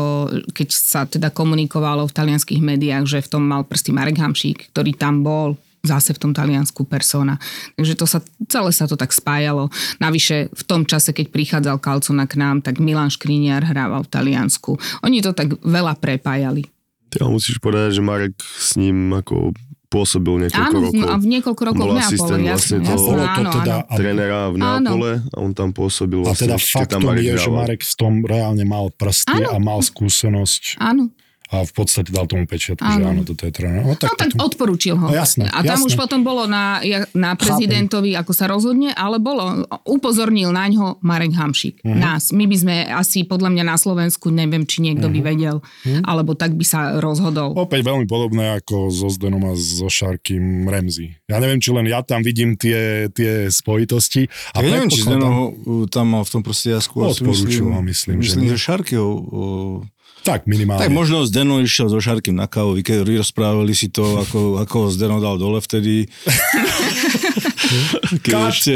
[0.53, 4.93] keď sa teda komunikovalo v talianských médiách, že v tom mal prsty Marek Hamšík, ktorý
[4.93, 7.35] tam bol zase v tom Taliansku persona.
[7.75, 9.67] Takže to sa, celé sa to tak spájalo.
[9.99, 14.79] Navyše v tom čase, keď prichádzal Calcona k nám, tak Milan Škriniar hrával v Taliansku.
[15.03, 16.63] Oni to tak veľa prepájali.
[17.11, 19.51] Ty musíš povedať, že Marek s ním ako
[19.93, 21.05] pôsobil niekoľko Áno, rokov.
[21.05, 23.93] a v niekoľko rokov Bol v Neapole, asistent jasne, vlastne jasne, toho- áno, teda, áno.
[23.93, 27.49] trénera v Neapole a on tam pôsobil a vlastne, teda faktom Marek je, že.
[27.53, 29.49] Marek v tom reálne mal prsty Áno.
[29.53, 31.13] a mal skúsenosť Áno.
[31.53, 33.21] A v podstate dal tomu pečiatku, že Áno.
[33.21, 33.79] toto je tréner.
[33.79, 35.05] No, No tak potom- odporúčil ho.
[35.05, 35.85] No, jasné, a tam jasné.
[35.85, 36.81] už potom bolo na,
[37.13, 41.85] na prezidentovi, ako sa rozhodne, ale bolo, upozornil na ňo Marek Hamšík.
[41.85, 41.93] Mhm.
[41.95, 42.23] Nás.
[42.29, 45.13] My by sme asi, podľa mňa na Slovensku, neviem, či niekto Mhm.
[45.13, 45.55] by vedel,
[46.01, 47.53] alebo tak by sa rozhodol.
[47.53, 51.13] Opäť veľmi podobné ako so Zdenom a so Šarkým Remzi.
[51.25, 54.25] Ja neviem, či len ja tam vidím tie, tie spojitosti.
[54.51, 55.53] A Ja neviem, či Zdeno
[55.87, 59.09] tam mal v tom proste ale si Odporúčil ho, myslím, že myslím, že Šarky ho...
[59.13, 59.77] Uh,
[60.23, 60.87] Tak minimálne.
[60.87, 64.89] tak možno Zdeno išiel so Šarkým na kávu, keď rozprávali si to, ako, ako ho
[64.89, 66.07] Zdeno dal dole vtedy.
[68.53, 68.73] ešte...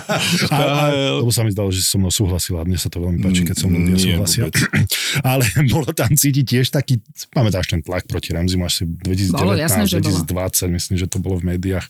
[0.52, 0.84] A, a,
[1.20, 2.62] lebo sa mi zdalo, že si so mnou súhlasila.
[2.64, 4.42] Mne sa to veľmi páči, keď so mnou ľudia súhlasia.
[4.46, 4.56] vôbec.
[5.32, 7.02] Ale bolo tam cítiť tiež taký,
[7.34, 10.22] pamätáš ten tlak proti Remzimu až si 2019, Bolo, jasné, že bolo.
[10.24, 11.86] 2020, myslím, že to bolo v médiách.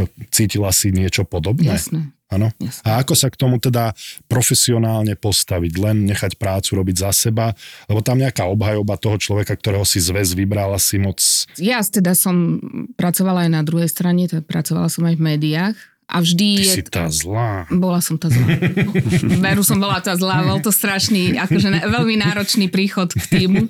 [0.00, 1.76] To cítila si niečo podobné?
[1.76, 2.10] Jasné.
[2.28, 2.52] Áno.
[2.84, 3.96] A ako sa k tomu teda
[4.28, 5.72] profesionálne postaviť?
[5.80, 7.56] Len nechať prácu robiť za seba?
[7.88, 11.18] Lebo tam nejaká obhajoba toho človeka, ktorého si zväz vybral asi moc...
[11.56, 12.60] Ja teda som
[13.00, 15.76] pracovala aj na druhej strane, tak pracovala som aj v médiách
[16.08, 16.72] a vždy Ty je...
[16.72, 17.68] si tá zlá.
[17.68, 18.48] Bola som tá zlá.
[19.44, 23.68] Veru som bola tá zlá, bol to strašný, akože na, veľmi náročný príchod k týmu.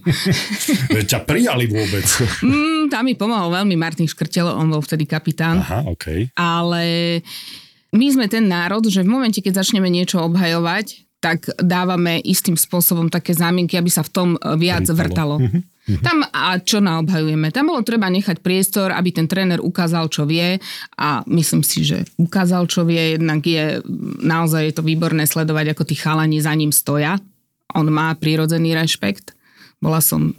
[1.10, 2.06] Ťa prijali vôbec.
[2.46, 5.66] Mm, tam mi pomohol veľmi Martin Škrtelo, on bol vtedy kapitán.
[5.66, 6.30] Aha, okej.
[6.38, 7.18] ale
[7.92, 13.10] my sme ten národ, že v momente, keď začneme niečo obhajovať, tak dávame istým spôsobom
[13.10, 15.42] také zámienky, aby sa v tom e, viac vrtalo.
[16.04, 17.48] Tam a čo naobhajujeme?
[17.48, 20.60] Tam bolo treba nechať priestor, aby ten tréner ukázal, čo vie
[21.00, 23.80] a myslím si, že ukázal, čo vie, jednak je
[24.20, 27.16] naozaj je to výborné sledovať, ako tí chalani za ním stoja.
[27.72, 29.32] On má prírodzený rešpekt.
[29.80, 30.36] Bola som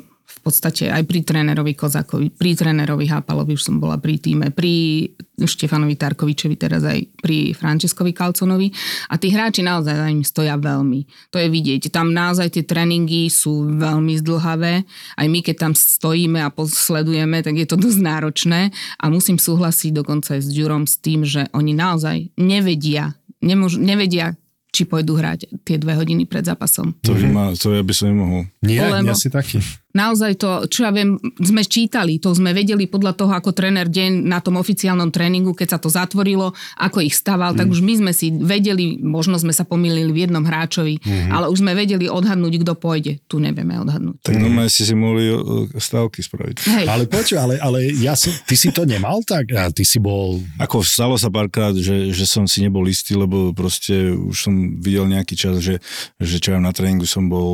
[0.49, 5.05] podstate aj pri trénerovi Kozakovi, pri trénerovi Hápalovi už som bola pri týme, pri
[5.38, 8.73] Štefanovi Tarkovičovi, teraz aj pri Franceskovi Kalconovi
[9.07, 11.31] a tí hráči naozaj za ním stoja veľmi.
[11.31, 11.93] To je vidieť.
[11.93, 14.83] Tam naozaj tie tréningy sú veľmi zdlhavé.
[15.15, 19.93] Aj my, keď tam stojíme a sledujeme, tak je to dosť náročné a musím súhlasiť
[19.93, 24.35] dokonca aj s Ďurom s tým, že oni naozaj nevedia, nemôžu, nevedia,
[24.69, 26.93] či pôjdu hrať tie dve hodiny pred zápasom.
[27.01, 28.45] To, by ma, to ja by som nemohol.
[28.62, 29.57] Nie, Lebo- nie si taký.
[29.89, 34.21] Naozaj to, čo ja viem, sme čítali, to sme vedeli podľa toho, ako tréner deň
[34.21, 38.12] na tom oficiálnom tréningu, keď sa to zatvorilo, ako ich staval, tak už my sme
[38.13, 41.02] si vedeli, možno sme sa pomýlili v jednom hráčovi,
[41.34, 43.17] ale už sme vedeli odhadnúť, kto pôjde.
[43.25, 44.21] Tu nevieme odhadnúť.
[44.21, 46.58] Tak normálne ste si mohli o, stavky spraviť.
[46.69, 49.58] Hej, Ale počuj, ale, ale ja som, ty si to nemal tak?
[49.58, 50.38] A ty si bol...
[50.62, 55.10] Ako stalo sa párkrát, že, že som si nebol istý, lebo proste už som videl
[55.10, 55.82] nejaký čas, že,
[56.21, 57.49] že čo ja na tréningu som bol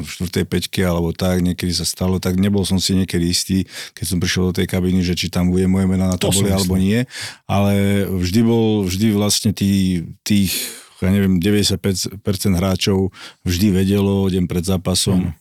[0.00, 0.48] v 4.
[0.48, 3.58] peťke alebo tak, niekedy sa stalo, tak nebol som si niekedy istý,
[3.92, 6.78] keď som prišiel do tej kabiny, že či tam bude moje meno na tabuli alebo
[6.78, 7.04] nie,
[7.50, 10.54] ale vždy bol, vždy vlastne tí, tých,
[11.02, 12.22] ja neviem, 95%
[12.54, 13.10] hráčov
[13.42, 15.34] vždy vedelo deň pred zápasom,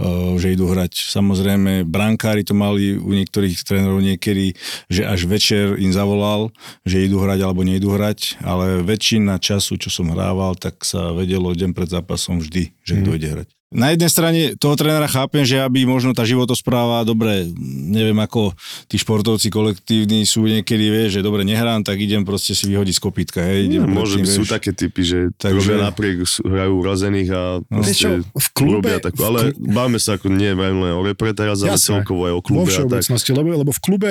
[0.00, 0.92] uh, že idú hrať.
[1.12, 4.56] Samozrejme, brankári to mali u niektorých trénerov niekedy,
[4.92, 6.52] že až večer im zavolal,
[6.84, 11.52] že idú hrať alebo neidú hrať, ale väčšina času, čo som hrával, tak sa vedelo
[11.52, 13.55] deň pred zápasom vždy, že kto ide hrať.
[13.66, 17.50] Na jednej strane toho trénera chápem, že aby možno tá životospráva, dobre,
[17.90, 18.54] neviem ako
[18.86, 23.02] tí športovci kolektívni sú niekedy, vie, že dobre nehrám, tak idem proste si vyhodiť z
[23.02, 28.22] kopítka, hej, idem Môže predtým, sú také typy, že Takže- napriek hrajú urazených a proste
[28.22, 31.58] v klube- robia takú, v ale klu- báme sa ako nie len o repre teraz,
[31.60, 32.86] ale celkovo aj o Vo klube tak.
[32.86, 34.10] všeobecnosti, lebo, lebo v klube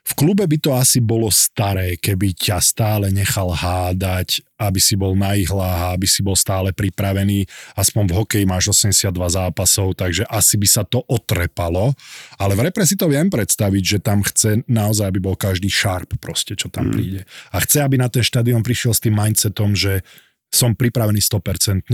[0.00, 5.12] v klube by to asi bolo staré, keby ťa stále nechal hádať, aby si bol
[5.12, 7.44] na ihľách, aby si bol stále pripravený.
[7.76, 11.92] Aspoň v hokeji máš 82 zápasov, takže asi by sa to otrepalo.
[12.40, 16.16] Ale v repre si to viem predstaviť, že tam chce naozaj, aby bol každý sharp
[16.16, 17.28] proste, čo tam príde.
[17.52, 20.00] A chce, aby na ten štadión prišiel s tým mindsetom, že
[20.50, 21.86] som pripravený 100%.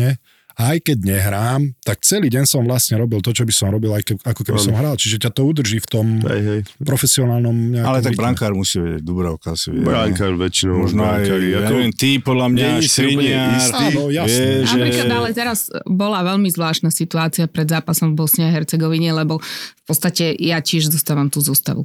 [0.56, 3.92] A aj keď nehrám, tak celý deň som vlastne robil to, čo by som robil,
[3.92, 4.96] aj ke, ako keby som hral.
[4.96, 6.60] Čiže ťa to udrží v tom Hej, hej.
[6.80, 9.84] profesionálnom nejakom Ale tak brankár musí vedieť, Dubravka si vie.
[9.84, 10.88] Brankár väčšinou.
[10.88, 12.68] Možno aj, ja ako- neviem, ty podľa mňa.
[12.72, 14.64] Áno, vie, že...
[14.64, 19.84] Napríklad, ale teraz bola veľmi zvláštna situácia pred zápasom v Bosne a Hercegovine, lebo v
[19.84, 21.84] podstate ja tiež dostávam tú zostavu.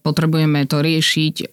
[0.00, 1.44] potrebujeme to riešiť e,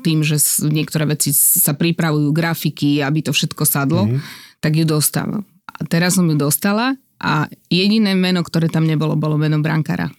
[0.00, 4.20] tým, že niektoré veci sa pripravujú, grafiky, aby to všetko sadlo, mm-hmm.
[4.60, 5.44] tak ju dostávam.
[5.66, 10.12] A teraz som ju dostala a jediné meno, ktoré tam nebolo, bolo meno brankára.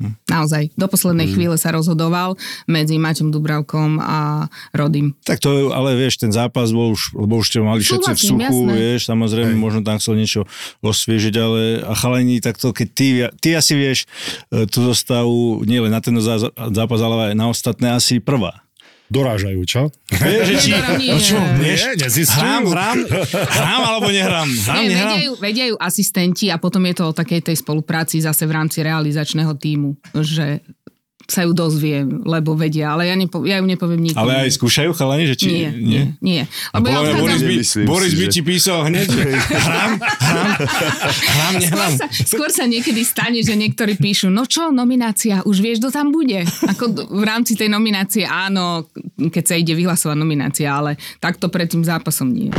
[0.00, 0.16] Hm.
[0.32, 0.72] Naozaj.
[0.80, 5.12] Do poslednej chvíle sa rozhodoval medzi Maťom Dubravkom a Rodym.
[5.28, 8.40] Tak to, ale vieš, ten zápas bol už, lebo už ste mali všetci v suchu,
[8.40, 8.72] jasné.
[8.72, 9.60] vieš, samozrejme, Hej.
[9.60, 10.48] možno tam chcel niečo
[10.80, 13.06] osviežiť, ale a chalani, takto, keď ty,
[13.44, 14.08] ty asi vieš
[14.48, 18.64] e, tú zostavu nielen na ten zá- zápas, ale aj na ostatné asi prvá.
[19.10, 19.90] Dorážajú, čo?
[20.06, 21.10] Vieš, že či, nie.
[21.10, 22.38] no čo, Nie, nezistujú.
[22.38, 22.98] hrám, hrám,
[23.50, 25.10] hrám alebo nehrám, hrám, Nie, nehrám.
[25.10, 28.54] vedia, ju, vedia ju asistenti a potom je to o takej tej spolupráci zase v
[28.54, 30.62] rámci realizačného týmu, že
[31.30, 34.20] sa ju dozvie, lebo vedia, ale ja, nepo, ja ju nepoviem nikomu.
[34.26, 35.46] Ale aj skúšajú chalani, že či...
[35.48, 36.42] Nie, nie, nie.
[36.74, 37.40] A Lebo ja podľa mňa Boris, odchádzam...
[37.40, 39.22] by, Nemyslím Boris si, by ti písal hneď, že
[39.70, 41.92] hrám, hrám, hrám, Skôr nehrám.
[41.94, 46.10] sa, skôr sa niekedy stane, že niektorí píšu, no čo, nominácia, už vieš, kto tam
[46.10, 46.42] bude.
[46.44, 51.86] Ako v rámci tej nominácie áno, keď sa ide vyhlasovať nominácia, ale takto pred tým
[51.86, 52.50] zápasom nie.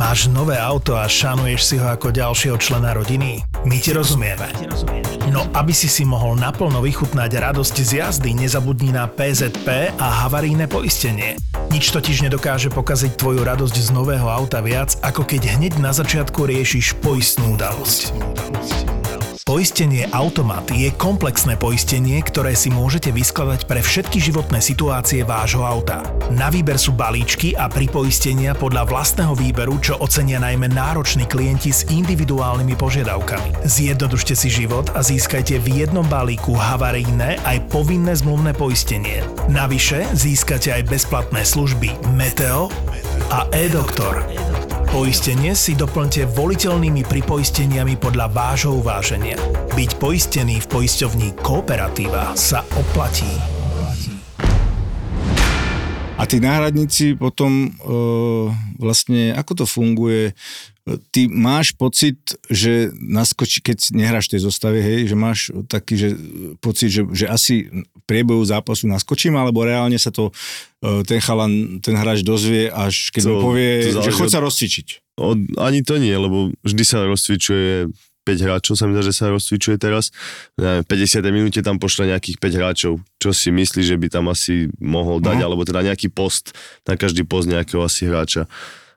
[0.00, 3.44] Máš nové auto a šanuješ si ho ako ďalšieho člena rodiny?
[3.68, 4.48] My ti rozumieme.
[5.28, 10.72] No aby si si mohol naplno vychutnať radosť z jazdy, nezabudni na PZP a havarijné
[10.72, 11.36] poistenie.
[11.68, 16.48] Nič totiž nedokáže pokaziť tvoju radosť z nového auta viac, ako keď hneď na začiatku
[16.48, 18.16] riešiš poistnú udalosť.
[19.50, 26.06] Poistenie Automat je komplexné poistenie, ktoré si môžete vyskladať pre všetky životné situácie vášho auta.
[26.30, 31.82] Na výber sú balíčky a pripoistenia podľa vlastného výberu, čo ocenia najmä nároční klienti s
[31.90, 33.66] individuálnymi požiadavkami.
[33.66, 39.26] Zjednodušte si život a získajte v jednom balíku havarijné aj povinné zmluvné poistenie.
[39.50, 42.70] Navyše získate aj bezplatné služby Meteo
[43.28, 44.24] a e-doktor.
[44.88, 49.38] Poistenie si doplňte voliteľnými pripoisteniami podľa vášho uváženia.
[49.76, 53.59] Byť poistený v poisťovní Kooperatíva sa oplatí.
[56.20, 57.68] A tí náhradníci potom e,
[58.76, 60.36] vlastne, ako to funguje,
[61.08, 66.08] ty máš pocit, že naskočí, keď nehráš v tej zostave, hej, že máš taký že,
[66.60, 70.28] pocit, že, že asi v priebehu zápasu naskočím, alebo reálne sa to
[70.84, 74.34] e, ten chalan, ten hráč dozvie, až keď To- mu povie, to že chod od-
[74.34, 74.86] sa rozcvičiť.
[75.16, 77.88] Od, ani to nie, lebo vždy sa rozcvičuje
[78.24, 80.12] 5 hráčov, sa mi zdá, že sa rozcvičuje teraz.
[80.60, 81.32] Neviem, v 50.
[81.32, 85.40] minúte tam pošle nejakých 5 hráčov, čo si myslí, že by tam asi mohol dať,
[85.40, 85.44] Mhm.
[85.46, 86.52] alebo teda nejaký post,
[86.84, 88.44] na každý post nejakého asi hráča.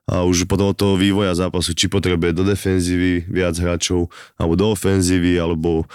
[0.03, 4.75] A už potom od toho vývoja zápasu, či potrebuje do defenzívy viac hráčov, alebo do
[4.75, 5.87] ofenzívy, alebo,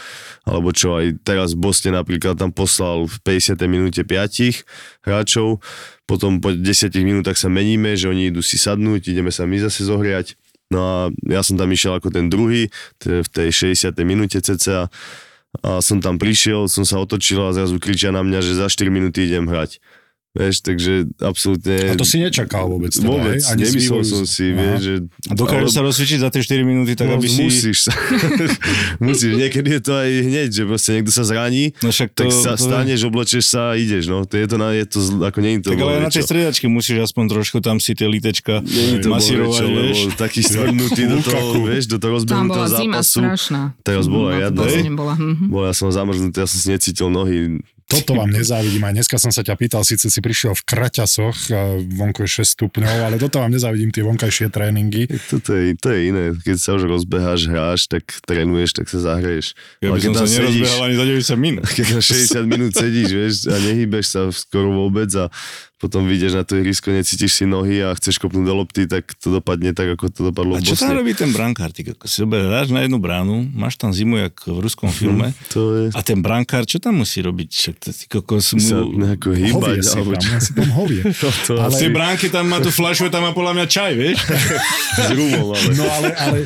[0.49, 3.69] alebo čo aj teraz v Bosne napríklad tam poslal v 50.
[3.69, 4.65] minúte 5
[5.05, 5.61] hráčov,
[6.09, 9.85] potom po 10 minútach sa meníme, že oni idú si sadnúť, ideme sa my zase
[9.85, 10.41] zohriať.
[10.69, 12.69] No a ja som tam išiel ako ten druhý,
[13.01, 13.97] v tej 60.
[14.05, 14.93] minúte cca
[15.65, 18.93] a som tam prišiel, som sa otočil a zrazu kričia na mňa, že za 4
[18.93, 19.81] minúty idem hrať.
[20.37, 21.89] Vieš, takže absolútne...
[21.89, 22.93] A to si nečakal vôbec.
[22.93, 23.41] Teda, Vôbec?
[23.49, 24.61] Ani z nemyslel som si, Aha.
[24.61, 24.95] vieš, že...
[25.25, 27.49] A dokážeš sa rozcvičiť za tie 4 minúty, tak no, aby si...
[27.49, 27.93] musíš sa.
[29.03, 32.31] musíš, niekedy je to aj hneď, že proste niekto sa zraní, No však to, tak
[32.31, 34.29] sa to, staneš, oblečeš sa a ideš, no.
[34.29, 36.11] To je to, na, je to zl- ako nie je to Tak ale aj na
[36.13, 38.61] tej stredačke musíš aspoň trošku tam si tie litečka
[39.09, 39.99] masírovať, voľniečo, vieš.
[40.13, 43.21] lebo taký strhnutý do toho, vieš, do toho Tam rozbehnutého bola zima zápasu.
[43.25, 43.63] strašná.
[43.81, 44.31] Teraz bola
[44.93, 45.15] bola.
[45.17, 45.45] Mhm.
[45.49, 47.59] Bo ja som zamrznutý, ja som si necítil nohy.
[47.89, 48.85] Toto vám nezávidím.
[48.85, 51.49] Aj dneska som sa ťa pýtal, síce si prišiel v kraťasoch,
[51.97, 55.09] vonku je 6 stupňov, ale toto vám nezávidím, tie vonkajšie tréningy.
[55.33, 56.37] Toto je, to je iné.
[56.37, 59.57] Keď sa už rozbeháš, hráš, tak trénuješ, tak sa zahreješ.
[59.81, 61.65] Ja by som keď sa nerozbehal ani za 90 minút.
[61.81, 65.33] keď na 60 minút sedíš, vieš, a nehýbeš sa skoro vôbec a
[65.79, 69.31] potom vyjdeš na to ihrisko, necítiš si nohy a chceš kopnúť do lopty, tak to
[69.31, 71.71] dopadne tak, ako to dopadlo A v čo tam robí ten brankár?
[71.71, 75.31] Ty, ako si dobre hráš na jednu bránu, máš tam zimu, jak v ruskom filme,
[75.55, 75.95] To je...
[75.95, 77.79] a ten brankár, čo tam musí robiť?
[77.79, 79.07] To, ty kokos sa mu...
[79.07, 79.77] nejako Hovie hýbať.
[79.87, 81.03] si alebo tam, čo, ja si tam hovie.
[81.47, 84.19] to Ale- Z tej bránky tam má tú fľašu, tam má podľa mňa čaj, vieš?
[85.07, 85.71] s rumom, ale...
[85.79, 86.39] No ale, ale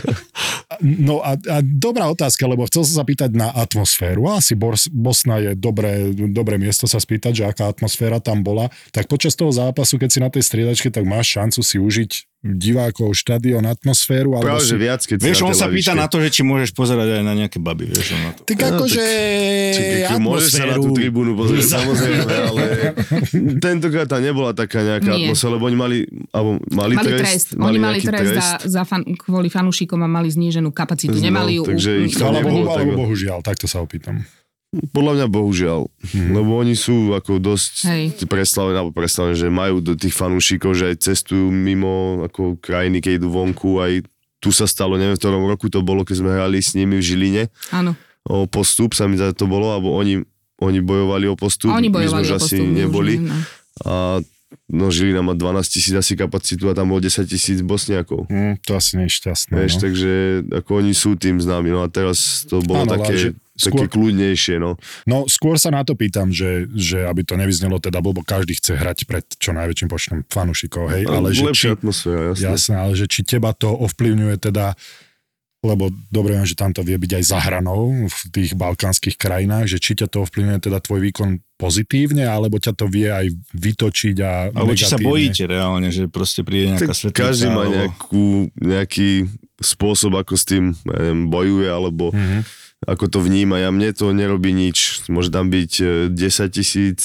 [0.80, 4.28] no a, a dobrá otázka, lebo chcel som sa pýtať na atmosféru.
[4.28, 4.56] Asi
[4.92, 8.68] Bosna je dobré, dobré miesto sa spýtať, že aká atmosféra tam bola.
[8.94, 12.10] Tak počas toho zápasu, keď si na tej striedačke, tak máš šancu si užiť
[12.42, 14.34] divákov, štadión, atmosféru.
[14.34, 14.74] Alebo Práve, si...
[14.74, 17.38] že viac, keď Vieš, on sa pýta na to, že či môžeš pozerať aj na
[17.38, 18.42] nejaké baby, vieš, on na to.
[18.42, 19.02] Tak No, akože
[20.10, 22.62] keď môžeš sa na tú tribúnu pozrieť, samozrejme, ale
[23.62, 25.30] tentokrát tam nebola taká nejaká Nie.
[25.30, 25.98] atmosféra, lebo oni mali,
[26.34, 27.46] alebo mali, Mali trest, trest.
[27.54, 31.14] Oni mali nejaký trest, Za, za fan, kvôli fanúšikom a mali zníženú kapacitu.
[31.14, 31.62] No, Nemali ju...
[31.62, 34.26] takže ich to Alebo, nebolo tak- alebo bohužiaľ, takto sa opýtam.
[34.72, 36.32] Podľa mňa bohužiaľ, mm-hmm.
[36.32, 38.04] lebo oni sú ako dosť Hej.
[38.24, 43.20] preslavení, alebo preslavení, že majú do tých fanúšikov, že aj cestujú mimo ako krajiny, keď
[43.20, 44.00] idú vonku, aj
[44.40, 47.04] tu sa stalo, neviem v ktorom roku to bolo, keď sme hrali s nimi v
[47.04, 47.92] Žiline, Áno.
[48.24, 50.24] o postup sa mi zdá, to bolo, alebo oni
[50.62, 53.14] oni bojovali o postup, Oni my bojovali sme už asi postup, my už neboli.
[53.18, 53.36] no.
[53.82, 53.92] A
[54.68, 58.30] no Žilina má 12 tisíc asi kapacitu a tam bolo 10 tisíc Bosniakov.
[58.30, 59.52] Hm, to asi nie je šťastné.
[59.58, 59.80] Vieš, no.
[59.82, 60.12] takže
[60.62, 63.90] ako oni sú tým známi, no a teraz to bolo ale také, že také skôr-
[63.90, 64.80] kľudnejšie, no.
[65.04, 68.74] No skôr sa na to pýtam, že, že aby to nevyznelo teda, lebo každý chce
[68.74, 72.44] hrať pred čo najväčším počtom fanúšikov, hej, ale že či, atmosféra, jasné.
[72.46, 74.72] jasné, ale že či teba to ovplyvňuje teda
[75.62, 79.70] lebo dobre viem, že tam to vie byť aj za hranou v tých balkánskych krajinách,
[79.70, 84.16] že či ťa to ovplyvňuje teda tvoj výkon pozitívne, alebo ťa to vie aj vytočiť
[84.18, 87.14] a Alebo či sa bojíte reálne, že proste príde nejaká svetlica.
[87.14, 88.24] každý má alebo- nejakú,
[88.58, 89.10] nejaký
[89.56, 92.42] spôsob, ako s tým neviem, bojuje, alebo Mhm.
[92.82, 93.58] Ako to vníma.
[93.58, 95.06] Ja mne to nerobí nič.
[95.06, 96.18] Môže tam byť e, 10
[96.50, 97.00] tisíc,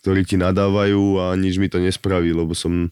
[0.00, 2.90] ktorí ti nadávajú a nič mi to nespraví, lebo som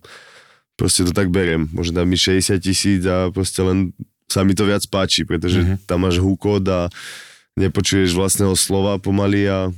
[0.78, 1.66] proste to tak berem.
[1.74, 3.90] Môže tam byť 60 tisíc a proste len
[4.30, 5.74] sa mi to viac páči, pretože Mhm.
[5.90, 6.86] tam máš húkot a
[7.58, 9.74] nepočuješ vlastného slova pomaly a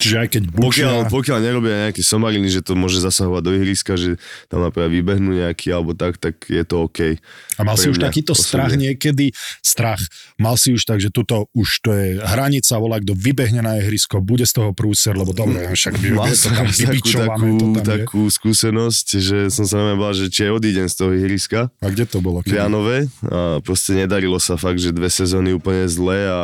[0.00, 4.00] Čiže aj keď bučia, pokiaľ, pokiaľ nerobia nejaké somariny, že to môže zasahovať do ihriska,
[4.00, 4.16] že
[4.48, 7.20] tam napríklad vybehnú nejaký alebo tak, tak je to OK.
[7.20, 8.48] a mal si už takýto osobne.
[8.48, 10.00] strach niekedy, strach,
[10.40, 14.24] mal si už tak, že tuto už to je hranica, volá, kto vybehne na ihrisko,
[14.24, 17.66] bude z toho prúser, lebo dobre, však by Mal je to tam takú, takú, to
[17.68, 17.84] tam je.
[17.84, 22.08] takú skúsenosť, že som sa na bál, že či odídem z toho ihriska A kde
[22.08, 22.40] to bolo?
[22.40, 26.40] v Janove a proste nedarilo sa fakt, že dve sezóny úplne zle a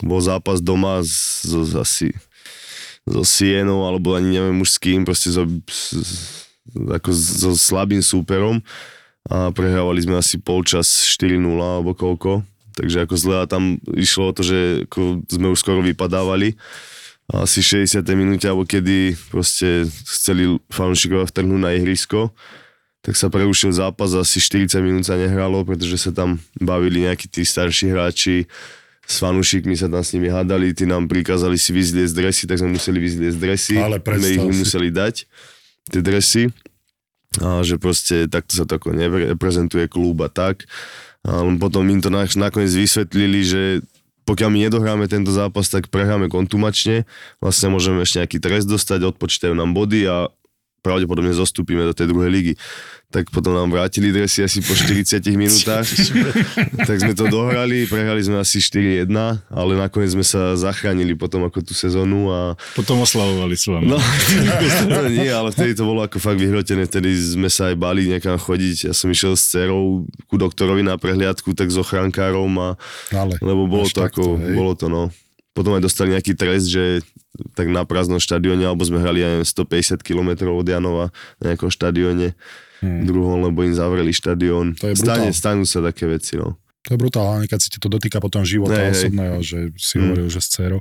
[0.00, 2.08] bol zápas doma z, z, asi
[3.08, 5.42] so Sienou, alebo ani neviem už s kým, proste so,
[6.76, 8.62] ako so slabým súperom
[9.26, 10.86] a prehrávali sme asi polčas
[11.18, 12.42] 4-0 alebo koľko.
[12.72, 16.56] Takže ako zle a tam išlo o to, že ako sme už skoro vypadávali.
[17.30, 18.00] Asi 60.
[18.16, 22.32] minúte, alebo kedy proste chceli fanúšikovia vtrhnúť na ihrisko,
[23.02, 27.42] tak sa prerušil zápas asi 40 minút sa nehralo, pretože sa tam bavili nejakí tí
[27.42, 28.46] starší hráči,
[29.12, 32.72] s fanúšikmi sa tam s nimi hádali, tí nám prikázali si vyzliecť dresy, tak sme
[32.72, 35.14] museli vyzliecť dresy, Ale sme ich museli dať,
[35.92, 36.48] tie dresy,
[37.40, 40.64] a že proste takto sa to ako nereprezentuje klub a tak.
[41.24, 43.62] A potom im to na- nakoniec vysvetlili, že
[44.24, 47.08] pokiaľ my nedohráme tento zápas, tak prehráme kontumačne,
[47.42, 50.30] vlastne môžeme ešte nejaký trest dostať, odpočítajú nám body a
[50.82, 52.54] pravdepodobne zostúpime do tej druhej ligy.
[53.12, 55.84] Tak potom nám vrátili dresy asi po 40 minútach.
[56.82, 59.06] tak sme to dohrali, prehrali sme asi 4-1,
[59.52, 63.84] ale nakoniec sme sa zachránili potom ako tú sezónu a Potom oslavovali s vami.
[63.86, 68.08] No, to nie, ale vtedy to bolo ako fakt vyhrotené, vtedy sme sa aj bali
[68.08, 68.90] niekam chodiť.
[68.90, 72.68] Ja som išiel s dcerou ku doktorovi na prehliadku, tak s ochrankárom a
[73.12, 74.56] Ale, lebo bolo to takto, ako, hej.
[74.56, 75.12] bolo to no.
[75.52, 77.04] Potom aj dostali nejaký trest, že
[77.52, 82.32] tak na prázdnom štadióne, alebo sme hrali aj 150 km od Janova na nejakom štadióne
[82.80, 83.04] hmm.
[83.04, 84.76] druhom, lebo im zavreli štadión.
[84.80, 86.56] To je Stane, stanú sa také veci, no.
[86.82, 88.94] To je brutálne, keď si ti to dotýka potom života Hej, hej.
[89.06, 90.02] osobného, že si Mm.
[90.02, 90.80] hovoril, že s dcerou.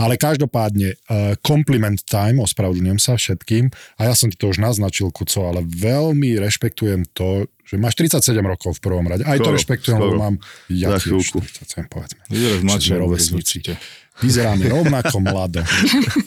[0.00, 3.68] Ale každopádne, uh, compliment time, ospravedlňujem sa všetkým,
[4.00, 8.40] a ja som ti to už naznačil, Kuco, ale veľmi rešpektujem to, že máš 37
[8.40, 9.28] rokov v prvom rade.
[9.28, 10.24] Aj to Skoro, rešpektujem, lebo skoro.
[10.24, 10.34] mám
[10.72, 11.38] ja Za tiež chvíľku.
[11.44, 12.20] 47, povedzme.
[12.32, 12.94] Vyzeráš mladšie
[13.36, 13.72] určite.
[14.16, 15.58] Vyzeráme rovnako mlado.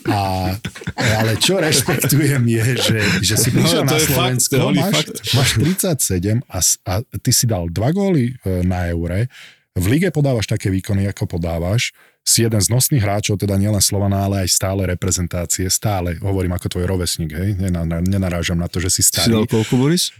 [0.06, 0.52] A,
[0.94, 5.16] ale čo rešpektujem je, že, že si prišiel No, na fakt, Slovensko, holý máš, fakt.
[5.32, 9.32] máš 37 a, a ty si dal dva góly e, na eure.
[9.72, 11.94] V lige podávaš také výkony, ako podávaš.
[12.20, 15.64] Si jeden z nosných hráčov, teda nielen Slovana, ale aj stále reprezentácie.
[15.66, 17.56] Stále, hovorím ako tvoj rovesník, hej?
[17.56, 19.32] Nena- Nenarážam na to, že si Si starý.
[19.32, 20.12] dal koľko, Boris?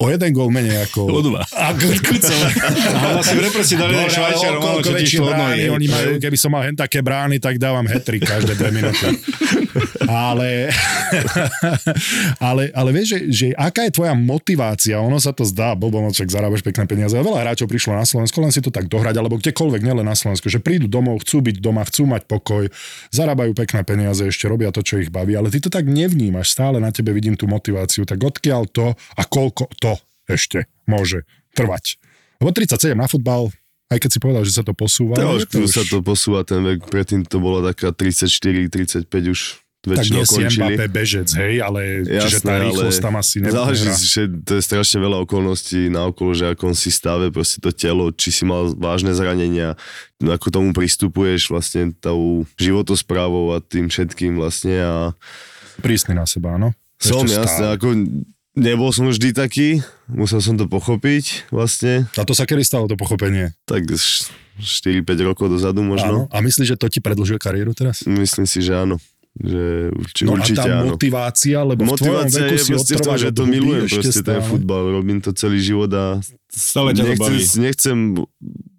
[0.00, 1.00] O jeden gól menej ako...
[1.16, 1.44] O dva.
[1.44, 1.92] Ako.
[3.04, 6.50] Ale si v represi dali ale Švajčiarom, koľko čo ti brány oni majú, keby som
[6.56, 9.04] mal hen také brány, tak dávam hetrik každé dve minúty.
[10.08, 10.72] ale,
[12.48, 14.96] ale, ale vieš, že, že aká je tvoja motivácia?
[15.04, 17.12] Ono sa to zdá, blbo, no však zarábaš pekné peniaze.
[17.12, 20.16] A veľa hráčov prišlo na Slovensko, len si to tak dohrať, alebo kdekoľvek, nielen na
[20.16, 22.72] Slovensku, že prídu domov, chcú byť doma, chcú mať pokoj,
[23.12, 26.80] zarábajú pekné peniaze, ešte robia to, čo ich baví, ale ty to tak nevnímaš, stále
[26.80, 29.89] na tebe vidím tú motiváciu, tak odkiaľ to a koľko to
[30.34, 31.98] ešte môže trvať.
[32.40, 33.52] Lebo 37 na futbal,
[33.90, 35.18] aj keď si povedal, že sa to posúva.
[35.18, 39.40] Trošku sa to posúva ten vek, predtým to bolo taká 34-35 už
[39.80, 40.72] tak väčšinou nie si končili.
[40.76, 43.96] Mbappé bežec, hej, ale čiže tá rýchlosť tam asi záleží, nehrá.
[43.96, 47.72] že to je strašne veľa okolností na okolo, že ako on si stave, proste to
[47.72, 49.80] telo, či si mal vážne zranenia,
[50.20, 54.96] ako tomu pristupuješ vlastne tou životosprávou a tým všetkým vlastne a
[55.80, 56.76] Prísny na seba, áno.
[57.00, 57.96] som jasne, ako
[58.52, 59.68] nebol som vždy taký,
[60.06, 63.54] musel som to pochopiť vlastne, A to sa kedy stalo to pochopenie?
[63.64, 65.88] tak š- 4-5 rokov dozadu Áno.
[65.88, 66.16] možno.
[66.28, 68.04] A myslíš, že to ti predlžuje kariéru teraz?
[68.04, 69.00] Myslím si, že áno.
[69.32, 69.62] Že
[69.94, 70.92] urči, No určite a tá áno.
[70.92, 74.20] motivácia, lebo v tvojom Motivácia veku je si proste v tom, že to milujem proste
[74.20, 74.44] ten stále.
[74.44, 77.40] futbal, robím to celý život a Stále ťa nechcem, baví.
[77.62, 77.98] nechcem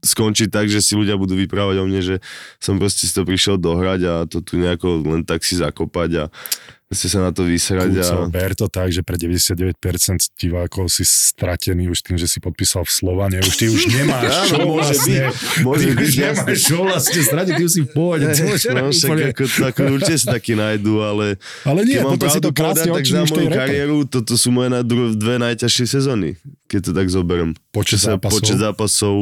[0.01, 2.15] skončiť tak, že si ľudia budú vyprávať o mne, že
[2.59, 6.23] som proste si to prišiel dohrať a to tu nejako len tak si zakopať a
[6.91, 7.87] proste sa na to vysrať.
[7.87, 8.27] Kúco, A...
[8.27, 9.79] ber to tak, že pre 99%
[10.35, 13.39] divákov si stratený už tým, že si podpísal v Slovane.
[13.39, 15.31] Už ty už nemáš čo vlastne.
[15.63, 18.27] môže byť, už nemáš čo vlastne stratiť, ty už si v pohode.
[18.71, 22.89] No, však ako, ako, určite sa taký nájdu, ale, Ale nie, potom si to krásne
[22.91, 27.07] tak za moju kariéru toto sú moje na dru- dve najťažšie sezóny, keď to tak
[27.07, 27.51] zoberiem.
[27.71, 28.35] Počet zápasov.
[28.41, 29.15] Počet zápasov,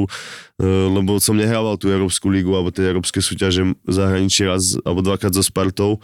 [0.61, 5.33] eh, lebo som nehrával tú Európsku ligu alebo tie európske súťaže zahraničí raz alebo dvakrát
[5.33, 5.99] so Spartou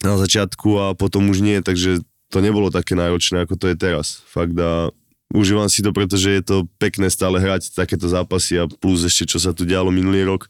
[0.00, 4.20] na začiatku a potom už nie, takže to nebolo také náročné, ako to je teraz.
[4.28, 4.92] Fakt a
[5.32, 9.38] užívam si to, pretože je to pekné stále hrať takéto zápasy a plus ešte čo
[9.40, 10.46] sa tu dialo minulý rok,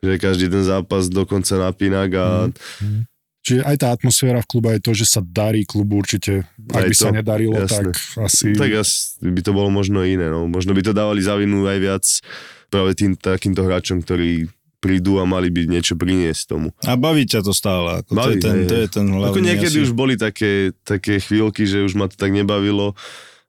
[0.00, 2.26] že každý ten zápas dokonca napínak a
[2.80, 3.08] Mhm.
[3.38, 6.44] Čiže aj tá atmosféra v klube je to, že sa darí klubu určite.
[6.68, 7.96] Ak Aj by sa to, nedarilo, jasné.
[7.96, 8.52] tak asi...
[8.52, 10.44] Tak asi by to bolo možno iné, no.
[10.44, 12.04] Možno by to dávali za vinu aj viac
[12.68, 16.70] práve tým takýmto hráčom, ktorí prídu a mali by niečo priniesť tomu.
[16.86, 18.02] A baví ťa to stále.
[18.02, 19.34] Ako to, Baví, je ten, hej, to je ten hlavný.
[19.34, 19.84] Ako niekedy asi.
[19.84, 22.94] už boli také, také chvíľky, že už ma to tak nebavilo,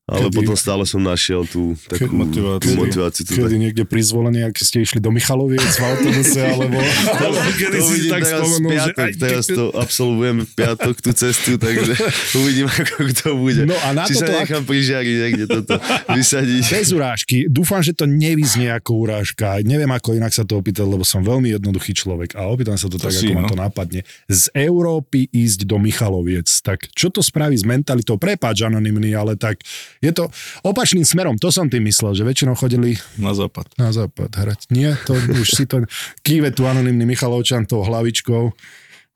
[0.10, 0.38] ale Kedy?
[0.42, 2.66] potom stále som našiel tú takú motiváciu.
[2.66, 6.78] Tú motiváciu tú Kedy niekde pri zvolení, ak ste išli do Michaloviec v autobuse, alebo,
[7.22, 8.74] alebo kedy to si tak spomenul, že...
[8.74, 11.94] piatok, aj, teraz to absolvujem v piatok tú cestu, takže
[12.42, 13.62] uvidím, ako to bude.
[13.70, 15.74] No a na Či sa toto ak- nechám prižiariť niekde toto
[16.18, 16.64] vysadiť.
[16.74, 17.38] Bez urážky.
[17.46, 19.62] Dúfam, že to nevyznie ako urážka.
[19.62, 22.98] Neviem, ako inak sa to opýtať, lebo som veľmi jednoduchý človek a opýtam sa to,
[22.98, 23.50] To tak, si, ako ma no.
[23.54, 24.02] to napadne.
[24.26, 26.50] Z Európy ísť do Michaloviec.
[26.66, 28.18] Tak čo to spraví s mentalitou?
[28.18, 29.62] Prepáč, anonymný, ale tak
[30.00, 30.32] je to
[30.62, 31.36] opačným smerom.
[31.38, 33.68] To som tým myslel, že väčšinou chodili Na západ.
[33.76, 34.60] na západ hrať.
[34.70, 35.84] Nie, to už si to
[36.20, 38.56] kýve tu anonymný Michalovčan tou hlavičkou.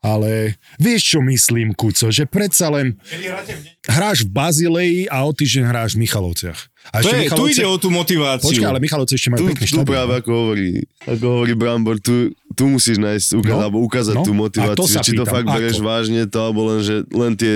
[0.01, 2.99] Ale vieš, čo myslím, Kuco, že predsa len
[3.81, 6.59] hráš v Bazileji a o týždeň hráš v Michalovciach.
[6.91, 8.51] A To ešte tu Michalovce- ide o tú motiváciu.
[8.51, 9.87] Počkaj, ale Michalovce ešte majú tu, pekný tu štadión.
[9.87, 10.69] práve ako hovorí,
[11.01, 12.15] ako hovorí Brambor, tu,
[12.51, 15.23] tu musíš nájsť, ukázať, No, alebo ukázať no, tú a to motiváciu, že či to
[15.23, 15.87] pýtam, fakt bereš ako?
[15.87, 17.53] vážne, to alebo len, že len tie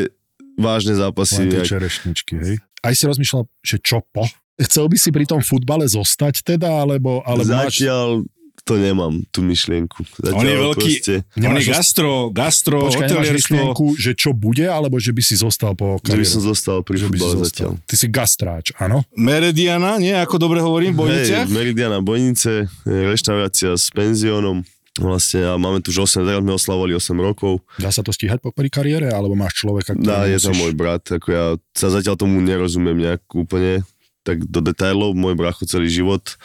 [0.55, 1.43] vážne zápasy.
[1.43, 2.55] Len tie čerešničky, hej.
[2.83, 4.25] Aj si rozmýšľal, že čo po?
[4.57, 7.77] Chcel by si pri tom futbale zostať teda, alebo, alebo máš...
[7.81, 8.25] Zatiaľ
[8.67, 10.03] to nemám, tú myšlienku.
[10.19, 14.99] Zatiaľ On je veľký, Proste, on je gastro, gastro, Počkaj, myšlienku, že čo bude, alebo
[14.99, 16.27] že by si zostal po že by kariére?
[16.27, 17.71] som zostal pri Že by si zatiaľ.
[17.87, 19.07] Ty si gastráč, áno?
[19.15, 20.11] Meridiana, nie?
[20.11, 21.47] Ako dobre hovorím, v Bojniciach?
[21.47, 24.67] Hej, Meridiana Bojnice, reštaurácia s penziónom.
[24.97, 27.61] Vlastne a máme tu už 8, teraz sme oslavovali 8 rokov.
[27.75, 30.59] Dá sa to stíhať po pri kariére, alebo máš človeka, ktorý Dá, je to musíš-
[30.59, 33.85] môj brat, ako ja sa zatiaľ tomu nerozumiem nejak úplne
[34.21, 36.35] tak do detailov, môj bracho celý život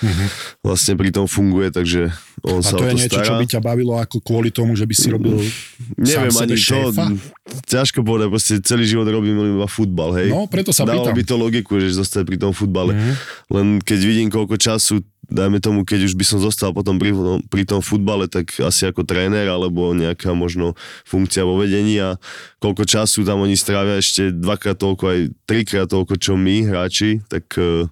[0.63, 3.27] vlastne pri tom funguje, takže on A sa to je to niečo, stará.
[3.27, 5.43] čo by ťa bavilo ako kvôli tomu, že by si robil
[5.99, 6.79] Neviem sám ani to,
[7.67, 10.31] ťažko povedať, proste celý život robím iba futbal, hej.
[10.31, 11.19] No, preto sa Dávalo pýtam.
[11.19, 12.95] by to logiku, že zostať pri tom futbale.
[12.95, 13.13] Mhm.
[13.51, 15.03] Len keď vidím, koľko času,
[15.33, 17.17] dajme tomu, keď už by som zostal potom pri,
[17.49, 20.77] pri tom futbale, tak asi ako tréner, alebo nejaká možno
[21.09, 22.21] funkcia vo vedení a
[22.61, 27.49] koľko času tam oni strávia ešte dvakrát toľko, aj trikrát toľko, čo my, hráči, tak
[27.57, 27.89] eh,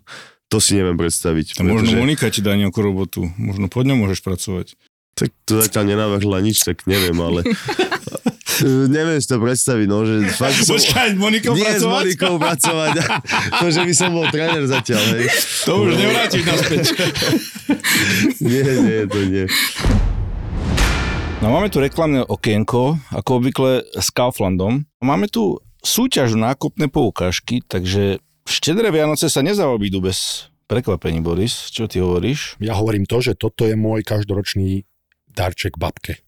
[0.53, 1.59] to si neviem predstaviť.
[1.59, 3.27] A možno pretože- Monika ti dá nejakú robotu.
[3.41, 4.77] Možno pod ňou môžeš pracovať.
[5.19, 7.43] Tak to zatiaľ nenavrhla nič, tak neviem, ale...
[8.61, 10.75] Eh, neviem si to predstaviť, no, že fakt som...
[10.75, 12.03] Počkaj, Monikou Nie s pracovať?
[12.05, 12.91] Monikou pracovať.
[13.63, 15.27] to, že by som bol tréner zatiaľ, hej.
[15.65, 16.85] To už nevrátiš naspäť.
[18.51, 19.45] Nie, nie, to nie.
[21.41, 24.85] No máme tu reklamné okienko, ako obvykle s Kauflandom.
[25.01, 31.73] Máme tu súťaž nákupné poukážky, takže štedré Vianoce sa nezaobídu bez prekvapení, Boris.
[31.73, 32.61] Čo ty hovoríš?
[32.61, 34.85] Ja hovorím to, že toto je môj každoročný
[35.33, 36.21] darček babke.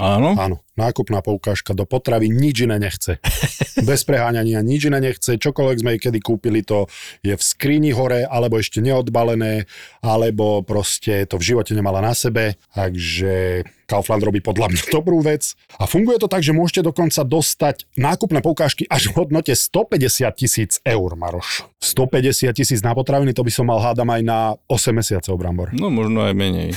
[0.00, 0.32] Áno?
[0.32, 3.20] Áno, nákupná poukážka do potravy, nič iné nechce.
[3.88, 5.36] Bez preháňania, nič iné nechce.
[5.36, 6.88] Čokoľvek sme jej kedy kúpili, to
[7.20, 9.68] je v skrini hore, alebo ešte neodbalené,
[10.00, 12.56] alebo proste to v živote nemala na sebe.
[12.72, 15.52] Takže Kaufland robí podľa mňa dobrú vec.
[15.76, 20.72] A funguje to tak, že môžete dokonca dostať nákupné poukážky až v hodnote 150 tisíc
[20.86, 21.68] eur, Maroš.
[21.82, 24.38] 150 tisíc na potraviny, to by som mal hádam aj na
[24.70, 25.68] 8 mesiacov, Brambor.
[25.76, 26.72] No možno aj menej.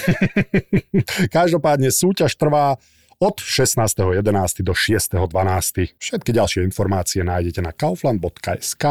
[1.36, 2.82] Každopádne súťaž trvá
[3.24, 4.67] od 16.11.
[4.67, 5.95] do 6.12.
[5.95, 8.84] Všetky ďalšie informácie nájdete na kaufland.sk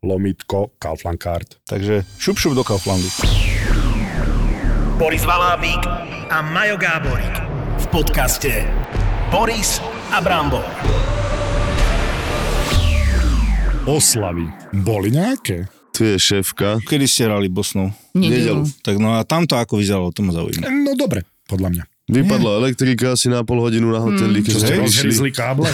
[0.00, 1.60] lomitko Kaufland Card.
[1.68, 3.04] Takže šup šup do Kauflandu.
[4.96, 5.84] Boris Valábík
[6.32, 7.36] a Majo Gáborík
[7.76, 8.64] v podcaste
[9.28, 10.64] Boris a Brambor.
[13.84, 14.48] Oslavy.
[14.80, 15.68] Boli nejaké?
[15.92, 16.80] Tu je šéfka.
[16.88, 17.92] Kedy ste hrali Bosnou?
[18.16, 18.64] Nedelu.
[18.80, 20.72] Tak no a tamto ako vyzeralo, to ma zaujíma.
[20.72, 21.84] No dobre, podľa mňa.
[22.04, 25.30] Vypadla elektrika asi na pol hodinu na hoteli, keď Čo sme prišli.
[25.30, 25.64] káble?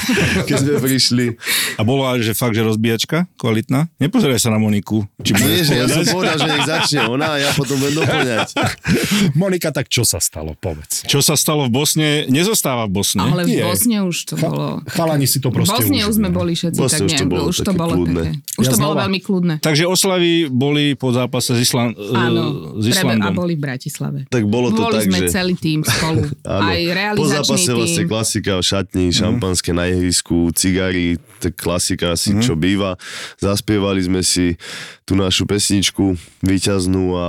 [0.46, 1.26] Keď sme prišli.
[1.74, 3.90] A bola, že fakt, že rozbíjačka kvalitná?
[3.96, 5.02] Nepozeraj sa na Moniku.
[5.18, 8.48] Či Nie, že ja som povedal, že nech začne ona a ja potom budem doplňať.
[9.40, 10.54] Monika, tak čo sa stalo?
[10.54, 11.02] Povedz.
[11.04, 13.26] Čo sa stalo v Bosne, nezostáva v Bosne.
[13.26, 13.66] Ale v Nie.
[13.66, 14.86] Bosne už to bolo...
[14.86, 16.38] Chalani si to V proste Bosne už sme užili.
[16.38, 18.22] boli všetci, Bosne tak už to bolo už to bolo kľudné.
[18.22, 18.30] také.
[18.54, 19.00] Už Ja to bolo znova.
[19.02, 19.54] veľmi kľudné.
[19.58, 22.42] Takže oslavy boli po zápase s, Island, Áno,
[22.78, 23.34] s prebe- a Islandom.
[23.34, 24.18] boli v Bratislave.
[24.28, 25.28] Tak bolo to Boli tak, sme že...
[25.28, 26.22] celý tým spolu.
[26.46, 26.70] Áno.
[26.70, 26.80] Aj
[27.16, 28.10] po realizačný zápase vlastne tým.
[28.10, 32.96] klasika v šatni, šampanské na ihrisku, cigary, tak klasika asi, čo býva.
[33.40, 34.56] Zaspievali sme si
[35.04, 37.28] tú našu pesničku víťaznú a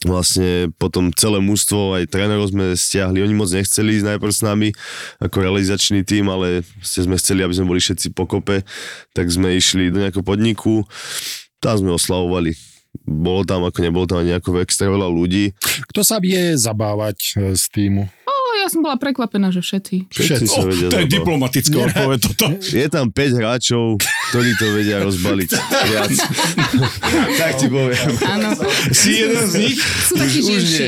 [0.00, 4.68] vlastne potom celé mužstvo, aj trénerov sme stiahli, oni moc nechceli ísť najprv s nami
[5.20, 8.64] ako realizačný tým, ale ste sme chceli, aby sme boli všetci pokope,
[9.12, 10.88] tak sme išli do nejakého podniku,
[11.60, 12.69] tam sme oslavovali.
[13.00, 15.54] Bolo tam, ako nebolo tam nejako extra veľa ľudí.
[15.90, 18.06] Kto sa vie zabávať e, z týmu?
[18.60, 20.12] Ja som bola prekvapená, že všetci.
[20.12, 22.46] Všetci sa vedia to je diplomatická odpoveď toto.
[22.60, 23.96] Je tam 5 hráčov,
[24.28, 25.50] ktorí to vedia rozbaliť
[25.88, 26.12] viac.
[27.40, 28.10] tak ti poviem.
[28.20, 28.52] Áno,
[28.92, 29.78] Si jeden z nich?
[29.80, 30.52] sú takí Už nie.
[30.60, 30.86] živší.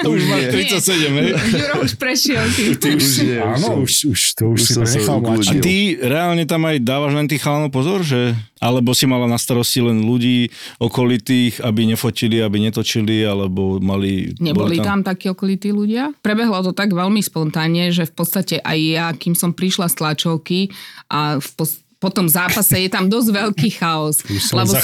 [0.00, 0.64] Už máš nie.
[0.72, 1.30] 37, hej?
[1.60, 2.96] Juro už prešiel tým.
[2.96, 3.36] Už nie.
[3.36, 5.18] už Áno, už, už to už, už si nechal.
[5.20, 8.32] A ty reálne tam aj dávaš len tých chalanov pozor, že
[8.62, 10.46] alebo si mala na starosti len ľudí
[10.78, 14.38] okolitých, aby nefotili, aby netočili, alebo mali...
[14.38, 16.14] Neboli boli tam takí okolití ľudia?
[16.22, 20.70] Prebehlo to tak veľmi spontánne, že v podstate aj ja, kým som prišla z tlačovky
[21.10, 24.26] a v pos- po tom zápase je tam dosť veľký chaos.
[24.26, 24.74] Len sú,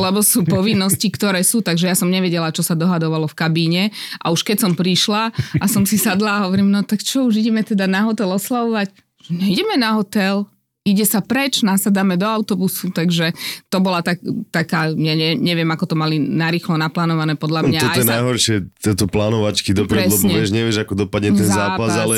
[0.00, 3.82] lebo sú povinnosti, ktoré sú, takže ja som nevedela, čo sa dohadovalo v kabíne.
[4.24, 5.28] A už keď som prišla
[5.60, 8.96] a som si sadla a hovorím, no tak čo, už ideme teda na hotel oslavovať?
[9.28, 10.48] Neideme na hotel,
[10.84, 13.32] ide sa preč, nasadáme do autobusu, takže
[13.72, 14.20] to bola tak,
[14.52, 17.80] taká, ne, ne, neviem, ako to mali narýchlo naplánované podľa mňa.
[17.80, 22.04] Toto je sa- najhoršie, tieto plánovačky dopredu, lebo vieš, nevieš, ako dopadne ten zápas, Zápas.
[22.04, 22.16] ale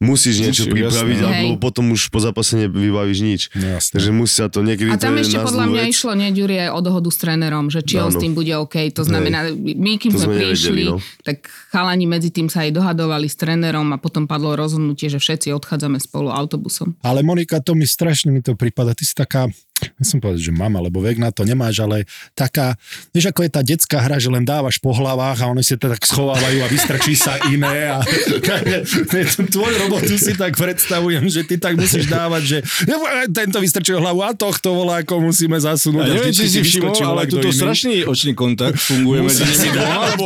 [0.00, 1.28] musíš niečo Musíš, pripraviť, jasné.
[1.44, 1.60] lebo Hej.
[1.60, 3.42] potom už po zápase nevybavíš nič.
[3.52, 3.92] No, jasné.
[4.00, 5.92] Takže musí sa to niekedy A tam ešte podľa mňa vec.
[5.92, 8.16] išlo, nie, Ďuri, aj o dohodu s trénerom, že či on Áno.
[8.16, 8.80] s tým bude OK.
[8.96, 10.96] To znamená, my kým To sme sme nevedeli, prišli, no.
[11.20, 15.52] tak chalani medzi tým sa aj dohadovali s trénerom a potom padlo rozhodnutie, že všetci
[15.52, 16.96] odchádzame spolu autobusom.
[17.04, 18.96] Ale Monika, to mi strašne mi to prípada.
[18.96, 19.52] Ty si taká,
[19.98, 22.04] nechcem povedať, že mama, lebo vek na to nemáš, ale
[22.36, 22.76] taká,
[23.12, 25.88] vieš, ako je tá detská hra, že len dávaš po hlavách a oni si to
[25.88, 27.98] tak schovávajú a vystrčí sa iné a
[29.50, 32.58] tvoju robotu si tak predstavujem, že ty tak musíš dávať, že
[33.34, 36.06] tento vystrčil hlavu a tohto volá, ako musíme zasunúť.
[36.06, 37.58] Ja neviem, či si všimol, ale tuto iný.
[37.58, 40.24] strašný očný kontakt funguje medzi nimi dvoma, lebo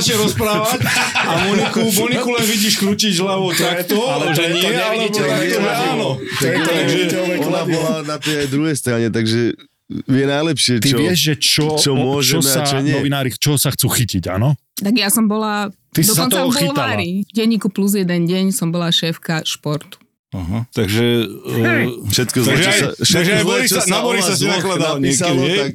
[0.00, 0.78] začne rozprávať
[1.14, 6.08] a Moniku, Moniku len vidíš krútiť hlavou takto, ale to že nie, alebo takto, áno.
[6.40, 7.00] Takže
[7.40, 9.56] ona bola na aj druhej strane, takže
[9.90, 10.98] vie najlepšie, Ty čo...
[11.00, 12.94] vieš, že čo, čo môžeme čo sa čo nie.
[12.94, 14.54] novinári, čo sa chcú chytiť, áno?
[14.78, 17.10] Tak ja som bola Ty dokonca toho v bulvári.
[17.26, 19.98] V denníku plus jeden deň som bola šéfka športu.
[20.30, 21.26] Aha, takže...
[21.26, 25.02] Uh, Všetko zle, Takže čo sa, všetko zle, Boris čo sa- na Borisa si nakladal
[25.02, 25.70] napísalo, niekedy, tak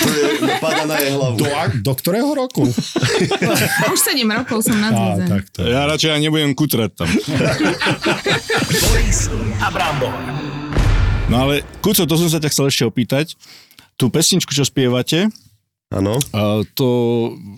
[0.00, 1.36] to je, pada na jej hlavu.
[1.36, 1.44] Do,
[1.84, 2.64] do ktorého roku?
[3.92, 4.88] Už 7 rokov som na
[5.52, 7.12] to ja radšej aj nebudem kutrať tam.
[8.88, 9.28] Boris
[9.60, 10.16] a Brambor.
[11.26, 13.34] No ale, Kuco, to som sa ťa chcel ešte opýtať.
[13.94, 15.26] Tú pesničku, čo spievate,
[15.86, 16.88] Áno, a to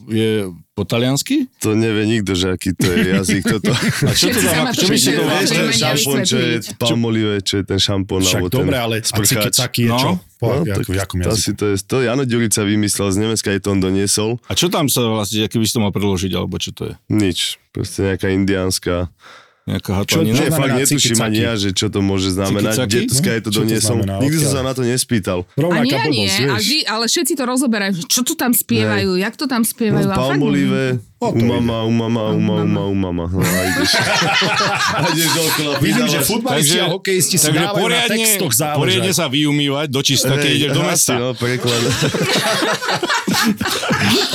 [0.04, 0.44] je
[0.76, 1.48] po taliansky?
[1.58, 3.72] to nevie nikto, že aký to je jazyk toto.
[4.04, 5.32] A čo to tam, čo to by ste to pýtajú.
[5.32, 9.48] Vieš, ten Nevedia šampón, čo je palmolive, čo je ten šampón, Však dobre, ale ciky
[9.48, 9.96] caky je No.
[9.96, 10.10] čo?
[10.36, 11.32] Po, No, ako, tak v jakom to jazyku?
[11.34, 14.30] asi to je, to Jano Ďurica vymyslel, z Nemecka aj to on doniesol.
[14.44, 16.94] A čo tam sa vlastne, aký by si to mal preložiť, alebo čo to je?
[17.08, 17.38] Nič,
[17.70, 19.08] proste nejaká indiánska.
[19.68, 20.32] Nejaká Čo- hatlanina?
[20.32, 22.88] čo Nie, fakt netuším ani ja, že čo to môže znamenať.
[22.88, 24.00] Je to Čo to doniesol.
[24.00, 25.44] Nikdy som sa na to nespýtal.
[25.44, 26.60] A Rovnaká blbosť, a vieš.
[26.64, 30.08] vždy, ale všetci to rozoberajú, čo tu tam spievajú, jak to tam spievajú.
[30.08, 30.84] No, a palmolive,
[31.20, 33.24] umama, umama, umama, umama, umama.
[33.28, 33.92] No a ideš.
[33.92, 35.72] a ideš dookola.
[35.84, 39.20] Vidím, že futbalisti a hokejisti si dávajú na poriadne, textoch poriadne záležať.
[39.20, 41.12] sa vyumývať do čista, keď ideš do mesta.
[41.20, 41.82] No, preklad.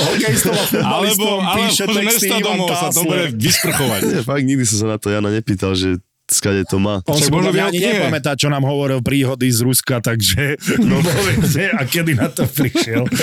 [0.00, 0.64] Hokejistov a
[1.00, 4.00] Alebo, futbalistom alebo píše z texty Ivan domov sa bude vysprchovať.
[4.08, 7.04] Nie, fakt nikdy som sa na to Jana nepýtal, že skade to má.
[7.04, 10.56] On si možno podľa mňa ani nepamätá, čo nám hovoril príhody z Ruska, takže
[10.88, 13.04] no povedzte, a kedy na to prišiel.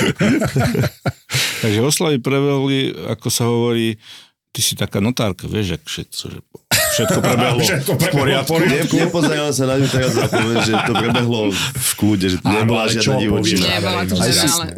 [1.62, 3.96] Takže oslavy prebehli, ako sa hovorí,
[4.50, 6.40] ty si taká notárka, vieš, ak všetko, že
[7.02, 8.52] všetko prebehlo Všetko v prebehlo v poriadku.
[8.52, 8.94] poriadku.
[8.94, 12.54] Ne, nepozerám sa na ňu teraz a poviem, že to prebehlo v kľude, že Áno,
[12.56, 13.66] nebola čo žiadna divočina.
[13.68, 14.16] Nebola to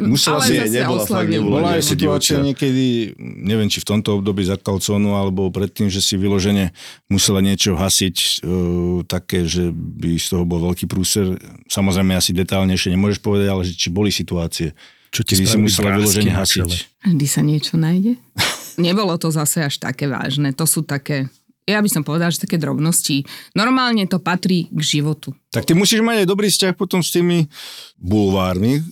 [0.02, 1.54] musela si- nebola, fakt nebola.
[1.54, 2.46] Bola aj situácia divočina.
[2.46, 2.86] niekedy,
[3.20, 6.72] neviem, či v tomto období za Kalcónu, alebo predtým, že si vyložene
[7.06, 11.36] musela niečo hasiť, uh, také, že by z toho bol veľký prúser.
[11.66, 14.72] Samozrejme, asi detálnejšie nemôžeš povedať, ale že či boli situácie,
[15.10, 16.70] Čo ti si musela vyložene hasiť.
[17.06, 18.18] Vždy sa niečo nájde.
[18.76, 20.50] nebolo to zase až také vážne.
[20.54, 21.30] To sú také,
[21.64, 23.24] ja by som povedala, že také drobnosti.
[23.56, 25.32] Normálne to patrí k životu.
[25.48, 27.48] Tak ty musíš mať aj dobrý vzťah potom s tými
[27.96, 28.84] bulvármi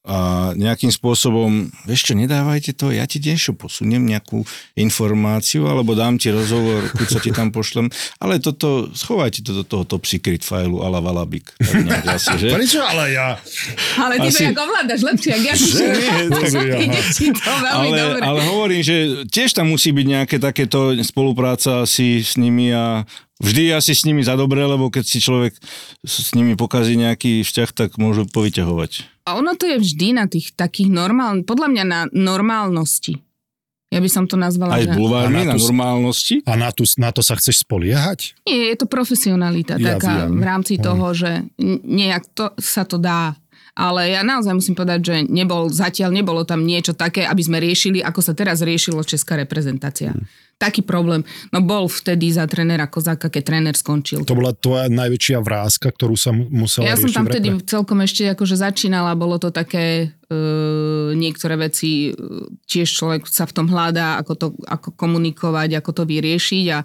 [0.00, 4.40] a nejakým spôsobom, vieš čo, nedávajte to, ja ti niečo posuniem, nejakú
[4.72, 9.64] informáciu, alebo dám ti rozhovor, keď sa ti tam pošlem, ale toto, schovajte to do
[9.64, 11.52] toho top secret failu ala valabik.
[12.08, 12.48] Asi, že?
[12.48, 13.36] Prečo ale ja?
[14.00, 15.54] Ale ty Asi- to jak ovládaš lepšie, jak ja.
[15.60, 18.20] Že nie, tak- Ide ti to veľmi ale, dobre.
[18.24, 18.96] ale hovorím, že
[19.28, 23.04] tiež tam musí byť nejaké takéto spolupráca asi s nimi a
[23.36, 25.52] vždy asi s nimi za dobre, lebo keď si človek
[26.00, 29.09] s s nimi pokazí nejaký vzťah, tak môžu povyťahovať.
[29.22, 33.20] A ono to je vždy na tých takých normál, podľa mňa na normálnosti.
[33.88, 34.94] Ja by som to nazvala, Aj A
[35.26, 36.34] na na tú- normálnosti.
[36.46, 38.38] A na, tú, na to sa chceš spoliehať?
[38.44, 40.38] Nie, je to profesionalita Ja taká viem.
[40.38, 40.82] v rámci Hm.
[40.82, 41.30] toho, že
[41.84, 43.34] nejak to, sa to dá.
[43.74, 48.02] Ale ja naozaj musím povedať, že nebol, zatiaľ nebolo tam niečo také, aby sme riešili,
[48.02, 50.14] ako sa teraz riešilo česká reprezentácia.
[50.14, 50.26] Hm.
[50.60, 51.24] Taký problém.
[51.56, 54.28] No bol vtedy za trénera Kozáka, keď tréner skončil.
[54.28, 58.28] To bola tvoja najväčšia vrázka, ktorú sa mu- musela Ja som tam vtedy celkom ešte
[58.28, 60.36] akože začínala, bolo to také, e,
[61.16, 66.02] niektoré veci, e, tiež človek sa v tom hľadá, ako to ako komunikovať, ako to
[66.04, 66.84] vyriešiť a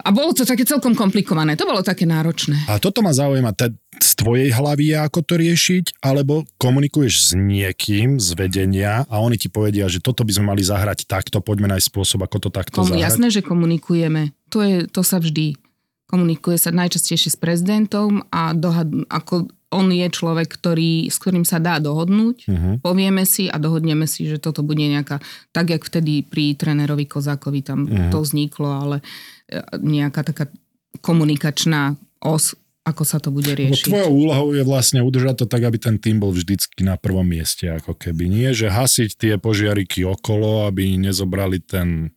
[0.00, 2.66] a bolo to také celkom komplikované, to bolo také náročné.
[2.66, 7.30] A toto ma zaujíma, te, z tvojej hlavy je, ako to riešiť, alebo komunikuješ s
[7.32, 11.70] niekým z vedenia a oni ti povedia, že toto by sme mali zahrať takto, poďme
[11.70, 13.04] nájsť spôsob, ako to takto Komu, zahrať.
[13.06, 14.34] jasné, že komunikujeme.
[14.50, 15.54] To, je, to sa vždy
[16.04, 21.58] komunikuje sa najčastejšie s prezidentom a dohad, ako on je človek, ktorý, s ktorým sa
[21.58, 22.46] dá dohodnúť.
[22.46, 22.74] Uh-huh.
[22.78, 25.18] Povieme si a dohodneme si, že toto bude nejaká,
[25.50, 28.14] tak jak vtedy pri trénerovi Kozákovi tam Mhm.
[28.14, 29.02] to vzniklo, ale e,
[29.78, 30.44] nejaká taká
[31.00, 33.88] komunikačná os, ako sa to bude riešiť.
[33.88, 37.68] tvojou úlohou je vlastne udržať to tak, aby ten tým bol vždycky na prvom mieste,
[37.68, 38.28] ako keby.
[38.28, 42.12] Nie, že hasiť tie požiariky okolo, aby nezobrali ten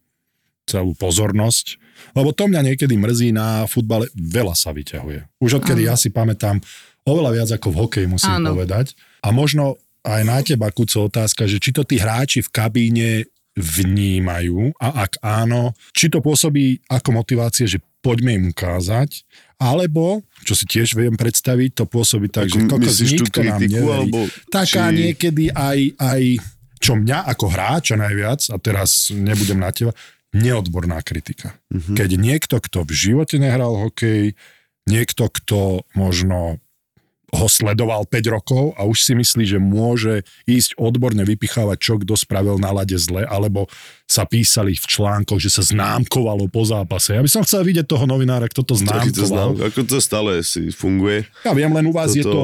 [0.67, 1.80] celú pozornosť.
[2.11, 5.39] Lebo to mňa niekedy mrzí na futbale, veľa sa vyťahuje.
[5.39, 5.89] Už odkedy Áno.
[5.91, 6.59] ja si pamätám,
[7.07, 8.51] oveľa viac ako v hokeji musím Áno.
[8.53, 8.91] povedať.
[9.23, 13.09] A možno aj na teba, Kuco, otázka, že či to tí hráči v kabíne
[13.58, 19.26] vnímajú a ak áno, či to pôsobí ako motivácie, že poďme im ukázať,
[19.58, 23.82] alebo, čo si tiež viem predstaviť, to pôsobí tak, Ako že kokos, nikto nám neverí.
[23.82, 26.22] alebo Taká či- niekedy aj, aj,
[26.78, 29.91] čo mňa ako hráča najviac, a teraz nebudem na teba,
[30.32, 31.58] neodborná kritika.
[31.74, 31.97] Mhm.
[31.97, 34.38] Keď niekto, kto v živote nehral hokej,
[34.86, 36.62] niekto, kto možno
[37.28, 40.13] ho sledoval 5 rokov a už si myslí, že môže
[40.45, 43.67] ísť odborne vypichávať, čo kto spravil na lade zle, alebo
[44.03, 47.11] sa písali v článkoch, že sa známkovalo po zápase.
[47.11, 49.28] Ja by som chcel vidieť toho novinára, kto to známkoval.
[49.28, 51.28] znám, ako to stále si funguje.
[51.43, 52.41] Ja viem, len u vás Toto- je to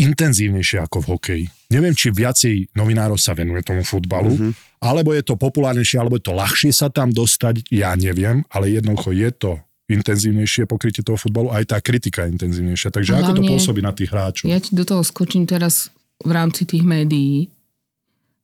[0.00, 1.44] intenzívnejšie ako v hokeji.
[1.68, 4.50] Neviem, či viacej novinárov sa venuje tomu futbalu, Mhm.
[4.80, 9.12] alebo je to populárnejšie, alebo je to ľahšie sa tam dostať, ja neviem, ale jednoducho
[9.12, 9.52] je to
[9.90, 12.94] intenzívnejšie pokrytie toho futbalu, aj tá kritika je intenzívnejšia.
[12.94, 14.46] Takže ako to Hlavne- pôsobí na tých hráčov?
[14.46, 15.90] Ja ti do toho skočím teraz
[16.22, 17.50] v rámci tých médií.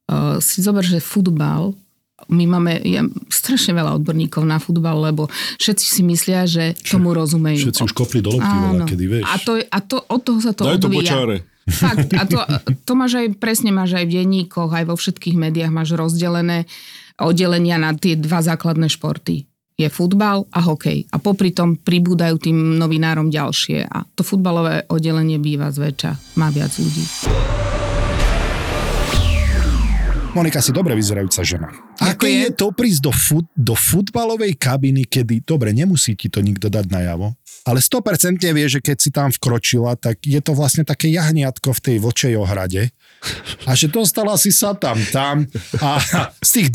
[0.07, 1.75] Uh, si zober, že futbal,
[2.33, 5.29] my máme ja, strašne veľa odborníkov na futbal, lebo
[5.61, 7.69] všetci si myslia, že tomu rozumejú.
[7.69, 9.25] Všetci už kopli do lopty, veľa, kedy vieš.
[9.29, 11.13] A, to, a to, od toho sa to Daj to odvíja.
[11.13, 11.37] počáre.
[11.67, 12.39] Fakt, a to,
[12.89, 16.65] to máš aj, presne máš aj v denníkoch, aj vo všetkých médiách máš rozdelené
[17.21, 19.45] oddelenia na tie dva základné športy.
[19.77, 21.05] Je futbal a hokej.
[21.13, 23.85] A popri tom pribúdajú tým novinárom ďalšie.
[23.85, 26.41] A to futbalové oddelenie býva zväčša.
[26.41, 27.05] Má viac ľudí.
[30.33, 31.69] Monika si dobre vyzerajúca žena.
[32.01, 36.73] Aké je to prísť do, fut, do futbalovej kabiny, kedy, dobre, nemusí ti to nikto
[36.73, 41.09] dať najavo, ale 100% vie, že keď si tam vkročila, tak je to vlastne také
[41.09, 42.93] jahniatko v tej vočej ohrade
[43.65, 45.49] a že dostala si sa tam, tam
[45.81, 46.01] a
[46.45, 46.69] z tých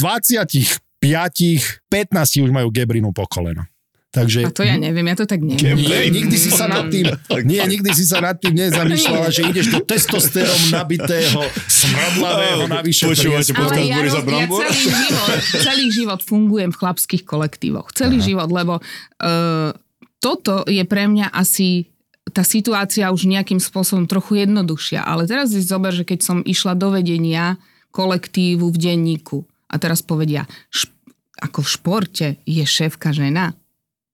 [1.01, 3.65] 25, 15 už majú gebrinu po koleno.
[4.11, 5.79] Takže A to ja neviem, ja to tak neviem.
[5.79, 7.07] nie, nikdy si sa nad tým,
[7.47, 11.39] nie, nikdy si sa nad tým nezamýšľala, že ideš do testosterom nabitého,
[11.71, 16.77] smradlavého, navyše Počúvate podcast Ale ja, Borisa roz, ja celý, život, celý život fungujem v
[16.83, 17.95] chlapských kolektívoch.
[17.95, 18.27] Celý Aha.
[18.27, 19.71] život, lebo uh,
[20.19, 21.87] toto je pre mňa asi
[22.35, 25.07] tá situácia už nejakým spôsobom trochu jednoduchšia.
[25.07, 27.55] Ale teraz si zober, že keď som išla do vedenia
[27.95, 30.91] kolektívu v denníku a teraz povedia, šp-
[31.39, 33.55] ako v športe je šéfka žena,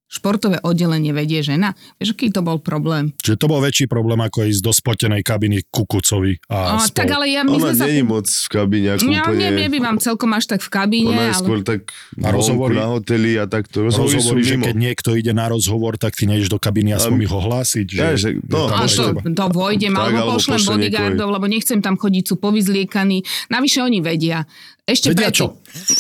[0.08, 1.76] športové oddelenie vedie žena.
[2.00, 3.12] Vieš, aký to bol problém?
[3.20, 6.96] Čiže to bol väčší problém, ako ísť do spotenej kabiny Kukucovi a, A, spol.
[6.96, 8.08] tak ale ja, my Ona sme sa...
[8.08, 9.48] moc v kabíne, ako Ja úplne...
[9.52, 11.42] ne, nebývam celkom až tak v kabíne, Ona je ale...
[11.44, 12.80] skôr tak Na rozhovory?
[12.80, 13.84] vonku, na hoteli a takto.
[13.84, 14.66] Rozhovory, rozhovorí, sú že mimo.
[14.72, 17.86] keď niekto ide na rozhovor, tak ty nejdeš do kabiny a mi ho hlásiť.
[17.86, 21.46] Že, Ja, že- no, A to, to vojdem, Tak, alebo alebo pošlem pošle bodyguardov, lebo
[21.52, 23.28] nechcem tam chodiť, sú povyzliekaní.
[23.52, 24.48] Navyše oni vedia.
[24.88, 25.52] Ešte Vedia predtým,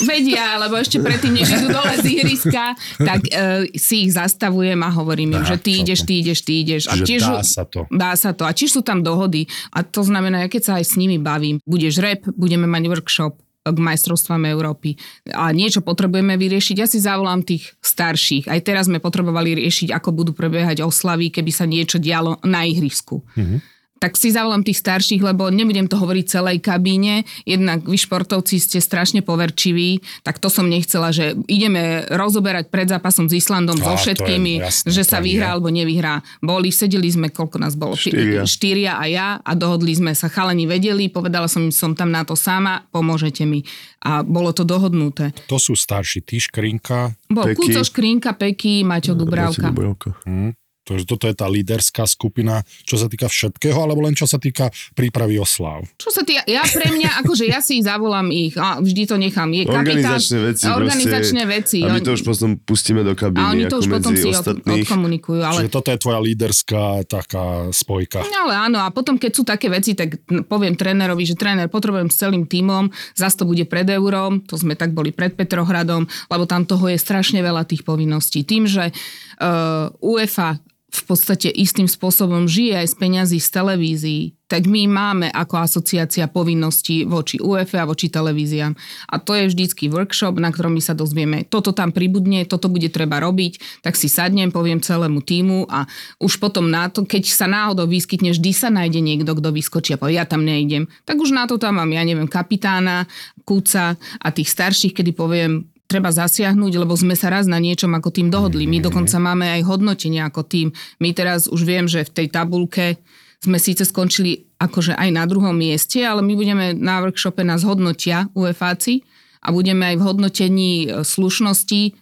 [0.08, 2.72] Vedia, lebo ešte predtým, než idú dole z ihriska,
[3.10, 6.84] tak e, si ich zastavujem a hovorím im, že ty ideš, ty ideš, ty ideš.
[6.88, 7.84] A tiež, dá sa to.
[7.92, 8.48] Dá sa to.
[8.48, 9.44] A tiež sú tam dohody.
[9.76, 13.36] A to znamená, ja keď sa aj s nimi bavím, budeš rep, budeme mať workshop
[13.68, 14.96] k majstrovstvám Európy
[15.36, 18.48] a niečo potrebujeme vyriešiť, ja si zavolám tých starších.
[18.48, 23.28] Aj teraz sme potrebovali riešiť, ako budú prebiehať oslavy, keby sa niečo dialo na ihrisku.
[23.36, 27.22] Mm-hmm tak si zavolám tých starších, lebo nebudem to hovoriť celej kabíne.
[27.46, 33.30] Jednak vy športovci ste strašne poverčiví, tak to som nechcela, že ideme rozoberať pred zápasom
[33.30, 35.30] s Islandom so je všetkými, jasné, že sa je.
[35.30, 36.26] vyhrá alebo nevyhrá.
[36.42, 37.94] Boli, sedeli sme, koľko nás bolo?
[37.94, 38.48] Štyria.
[38.48, 42.24] Štyria a ja a dohodli sme sa, chalani vedeli, povedala som im, som tam na
[42.24, 43.66] to sama, pomôžete mi.
[44.06, 45.36] A bolo to dohodnuté.
[45.52, 47.12] To sú starší, ty Škrinka.
[47.28, 47.60] Bol Peky.
[47.60, 49.74] Kúco Škrinka, Peky, Maťo Dubravka.
[49.74, 50.10] Dubravka.
[50.24, 50.56] Hm.
[50.88, 54.72] Takže toto je tá líderská skupina, čo sa týka všetkého, alebo len čo sa týka
[54.96, 55.84] prípravy oslav.
[56.00, 59.52] Čo sa tý, ja pre mňa, akože ja si zavolám ich a vždy to nechám.
[59.52, 60.64] Je kapitán, Organizačné veci.
[60.64, 61.80] Organizačné proste, veci.
[61.84, 64.88] A my to už potom pustíme do kabíny, a oni to už potom si ostatných.
[64.88, 65.42] odkomunikujú.
[65.44, 68.24] Ale, Čiže toto je tvoja líderská taká spojka.
[68.24, 72.08] No ale áno, a potom keď sú také veci, tak poviem trénerovi, že tréner, potrebujem
[72.08, 76.44] s celým tímom, zas to bude pred eurom, to sme tak boli pred Petrohradom, lebo
[76.48, 78.48] tam toho je strašne veľa tých povinností.
[78.48, 84.64] Tým, že uh, UEFA v podstate istým spôsobom žije aj z peňazí z televízií, tak
[84.64, 88.72] my máme ako asociácia povinnosti voči UEFA a voči televíziám.
[89.12, 92.88] A to je vždycky workshop, na ktorom my sa dozvieme, toto tam pribudne, toto bude
[92.88, 95.84] treba robiť, tak si sadnem, poviem celému týmu a
[96.24, 100.00] už potom na to, keď sa náhodou vyskytne, vždy sa nájde niekto, kto vyskočí a
[100.00, 100.88] povie, ja tam nejdem.
[101.04, 103.12] Tak už na to tam mám, ja neviem, kapitána,
[103.44, 108.12] kúca a tých starších, kedy poviem, treba zasiahnuť, lebo sme sa raz na niečom ako
[108.12, 108.68] tým dohodli.
[108.68, 110.68] My dokonca máme aj hodnotenie ako tým.
[111.00, 113.00] My teraz už viem, že v tej tabulke
[113.40, 118.28] sme síce skončili akože aj na druhom mieste, ale my budeme na workshope nás hodnotia
[118.36, 119.06] UEFáci
[119.46, 121.94] a budeme aj v hodnotení e, slušnosti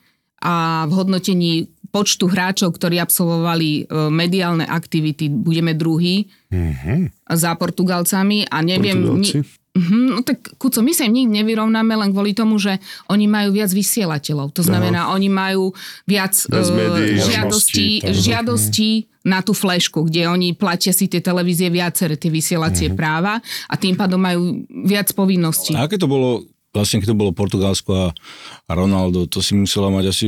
[0.41, 6.31] a v hodnotení počtu hráčov, ktorí absolvovali e, mediálne aktivity, budeme druhý
[7.27, 9.03] za Portugalcami a neviem...
[9.03, 9.64] Portugalci?
[9.76, 12.80] Mhm, no tak Kuco, my sa im nikdy nevyrovnáme len kvôli tomu, že
[13.11, 14.55] oni majú viac vysielateľov.
[14.55, 15.76] To znamená, oni majú
[16.07, 17.19] viac médií.
[17.19, 18.91] žiadostí, žiadostí
[19.28, 23.99] na tú flešku, kde oni platia si tie televízie viaceré, tie vysielacie práva a tým
[23.99, 25.76] pádom majú viac povinností.
[25.76, 28.07] A aké to bolo, vlastne keď to bolo Portugalsko a,
[28.67, 30.28] Ronaldo, to si musela mať asi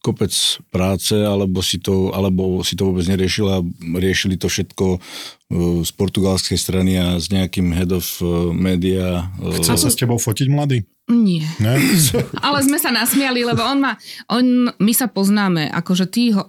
[0.00, 0.32] kopec
[0.72, 3.60] práce, alebo si to, alebo si to vôbec neriešila,
[4.00, 4.98] riešili to všetko e,
[5.84, 9.28] z portugalskej strany a s nejakým head of e, media.
[9.36, 10.88] e, Chce sa s tebou fotiť, mladý?
[11.06, 11.46] Nie.
[11.62, 11.78] Ne?
[12.46, 13.94] Ale sme sa nasmiali, lebo on má,
[14.26, 16.42] on, my sa poznáme, akože tí uh,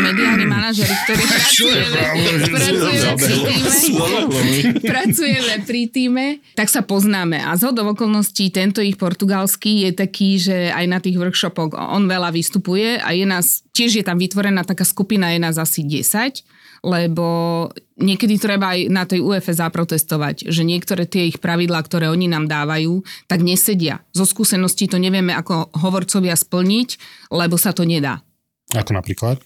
[0.00, 2.00] mediálni manažeri, ktorí pracujeme,
[2.48, 4.18] pracujeme pri týme,
[4.96, 7.36] pracujeme pri týme, tak sa poznáme.
[7.36, 12.32] A z okolností tento ich portugalský je taký, že aj na tých workshopoch on veľa
[12.32, 17.26] vystupuje a je nás, tiež je tam vytvorená taká skupina, je nás asi 10 lebo
[17.98, 22.46] niekedy treba aj na tej UEFE zaprotestovať, že niektoré tie ich pravidlá, ktoré oni nám
[22.46, 24.02] dávajú, tak nesedia.
[24.14, 26.88] Zo skúseností to nevieme ako hovorcovia splniť,
[27.34, 28.22] lebo sa to nedá.
[28.76, 29.40] Ako napríklad?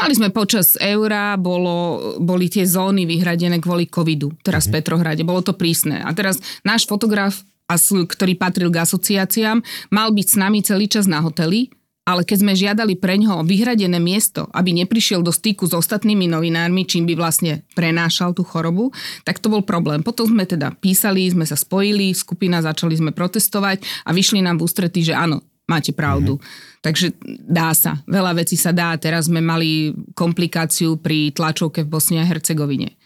[0.00, 5.44] Mali sme počas eura, bolo, boli tie zóny vyhradené kvôli covidu, teraz v Petrohrade, bolo
[5.44, 6.00] to prísne.
[6.00, 9.60] A teraz náš fotograf, ktorý patril k asociáciám,
[9.92, 11.68] mal byť s nami celý čas na hoteli,
[12.08, 16.88] ale keď sme žiadali pre ňoho vyhradené miesto, aby neprišiel do styku s ostatnými novinármi,
[16.88, 18.88] čím by vlastne prenášal tú chorobu,
[19.28, 20.00] tak to bol problém.
[20.00, 24.64] Potom sme teda písali, sme sa spojili, skupina, začali sme protestovať a vyšli nám v
[24.64, 26.40] ústretí, že áno, máte pravdu.
[26.40, 26.80] Mm-hmm.
[26.80, 27.06] Takže
[27.44, 28.00] dá sa.
[28.08, 28.96] Veľa vecí sa dá.
[28.96, 32.97] Teraz sme mali komplikáciu pri tlačovke v Bosne a Hercegovine.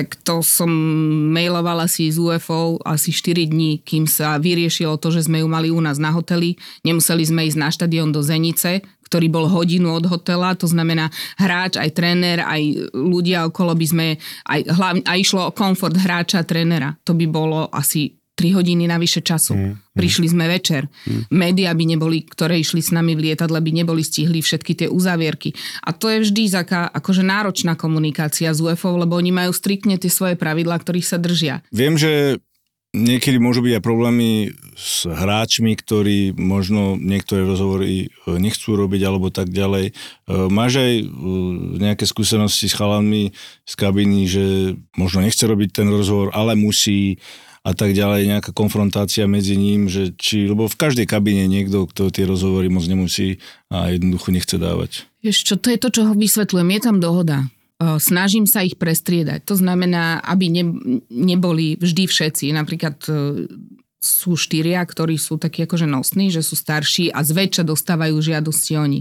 [0.00, 0.72] Tak to som
[1.28, 5.68] mailovala si z UFO asi 4 dní, kým sa vyriešilo to, že sme ju mali
[5.68, 6.56] u nás na hoteli.
[6.88, 11.76] Nemuseli sme ísť na štadión do Zenice, ktorý bol hodinu od hotela, to znamená hráč,
[11.76, 14.06] aj tréner, aj ľudia okolo by sme,
[14.48, 16.96] aj, hlavne, a išlo o komfort hráča trénera.
[17.04, 19.52] To by bolo asi 3 hodiny navyše času.
[19.52, 20.88] Mm, Prišli sme večer.
[21.04, 21.28] Mm.
[21.28, 25.52] Média by neboli, ktoré išli s nami v lietadle, by neboli stihli všetky tie uzávierky.
[25.84, 30.08] A to je vždy taká akože náročná komunikácia s UFO, lebo oni majú striktne tie
[30.08, 31.60] svoje pravidlá, ktorých sa držia.
[31.68, 32.40] Viem, že
[32.90, 34.30] niekedy môžu byť aj problémy
[34.74, 39.90] s hráčmi, ktorí možno niektoré rozhovory e, nechcú robiť alebo tak ďalej.
[39.90, 39.92] E,
[40.50, 41.04] Máš aj e,
[41.78, 43.30] nejaké skúsenosti s chalanmi
[43.62, 44.44] z kabiny, že
[44.98, 47.22] možno nechce robiť ten rozhovor, ale musí
[47.60, 51.84] a tak ďalej, nejaká konfrontácia medzi ním, že či, lebo v každej kabine je niekto,
[51.84, 53.36] kto tie rozhovory moc nemusí
[53.68, 55.04] a jednoducho nechce dávať.
[55.20, 56.68] Vieš čo, to je to, čo ho vysvetľujem.
[56.72, 57.44] Je tam dohoda.
[57.76, 59.44] O, Snažím sa ich prestriedať.
[59.44, 60.64] To znamená, aby ne,
[61.12, 62.56] neboli vždy všetci.
[62.56, 63.12] Napríklad e,
[64.00, 69.00] sú štyria, ktorí sú takí akože nosní, že sú starší a zväčša dostávajú žiadosti oni.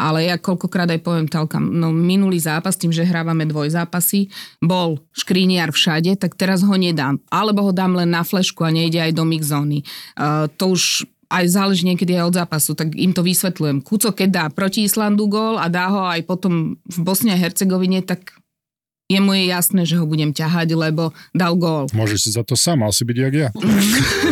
[0.00, 4.32] Ale ja koľkokrát aj poviem Talkam, no minulý zápas, tým, že hrávame dvojzápasy,
[4.64, 7.20] bol škriniar všade, tak teraz ho nedám.
[7.28, 9.84] Alebo ho dám len na flešku a nejde aj do mixzóny.
[10.16, 13.86] Uh, to už aj záleží niekedy aj od zápasu, tak im to vysvetľujem.
[13.86, 18.02] Kuco, keď dá proti Islandu gól a dá ho aj potom v Bosne a Hercegovine,
[18.02, 18.39] tak
[19.10, 21.90] je mu je jasné, že ho budem ťahať, lebo dal gól.
[21.90, 23.48] Môžeš si za to sám, mal si byť jak ja.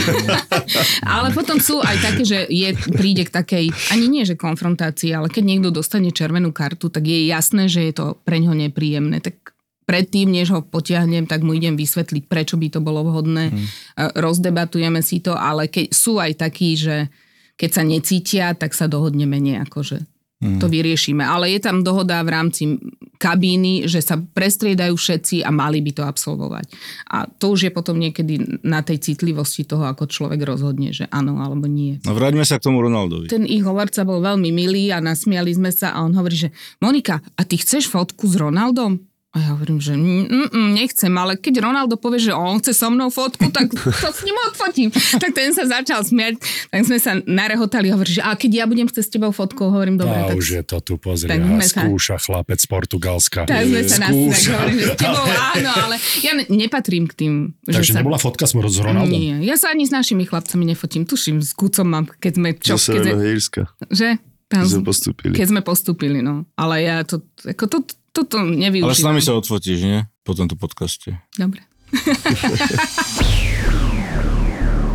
[1.18, 5.33] Ale potom sú aj také, že je, príde k takej, ani nie že konfrontácii, ale
[5.33, 9.18] keď niekto dostane červenú kartu, tak je jasné, že je to pre ňo nepríjemné.
[9.18, 9.57] Tak
[9.89, 13.49] predtým, než ho potiahnem, tak mu idem vysvetliť, prečo by to bolo vhodné.
[13.49, 13.66] Hmm.
[14.14, 17.09] Rozdebatujeme si to, ale keď sú aj takí, že
[17.57, 19.99] keď sa necítia, tak sa dohodneme nejako, že
[20.39, 20.62] Mm.
[20.62, 21.26] To vyriešime.
[21.26, 22.62] Ale je tam dohoda v rámci
[23.18, 26.70] kabíny, že sa prestriedajú všetci a mali by to absolvovať.
[27.11, 31.43] A to už je potom niekedy na tej citlivosti toho, ako človek rozhodne, že áno
[31.43, 31.99] alebo nie.
[32.07, 33.26] No vráťme sa k tomu Ronaldovi.
[33.26, 37.18] Ten ich hovorca bol veľmi milý a nasmiali sme sa a on hovorí, že Monika,
[37.34, 39.07] a ty chceš fotku s Ronaldom?
[39.37, 39.93] A ja hovorím, že
[40.72, 43.68] nechcem, ale keď Ronaldo povie, že on chce so mnou fotku, tak
[44.05, 44.89] to s ním odfotím.
[44.89, 46.41] Tak ten sa začal smiať,
[46.72, 49.68] tak sme sa narehotali a hovorí, že a keď ja budem chcieť s tebou fotku,
[49.68, 50.16] hovorím, dobre.
[50.16, 53.45] A tak, už je to tu, pozri, a skúša sa, chlapec z Portugalska.
[53.45, 57.33] Tak sme sa nasmiali, hovorím, že s tebou áno, ale ja nepatrím k tým.
[57.68, 58.01] Takže sa...
[58.01, 59.12] nebola fotka s Ronaldom?
[59.12, 62.49] Nie, ja sa ani s našimi chlapcami nefotím, tuším, s Kucom mám, keď sme...
[62.57, 63.12] Čo, keď sme...
[63.93, 64.09] Že?
[64.49, 65.35] Tam, keď sme postupili.
[65.37, 66.49] Keď sme postupili, no.
[66.57, 67.79] Ale ja to, ako to,
[68.18, 68.90] toto nevyužívam.
[68.90, 70.02] Ale s nami sa odfotíš, nie?
[70.26, 71.22] Po tomto podcaste.
[71.38, 71.62] Dobre.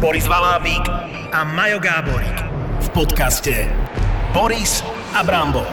[0.03, 0.83] Boris Valábík
[1.31, 2.37] a Majo Gáborík
[2.83, 3.71] v podcaste
[4.35, 4.83] Boris
[5.15, 5.63] a Brambor.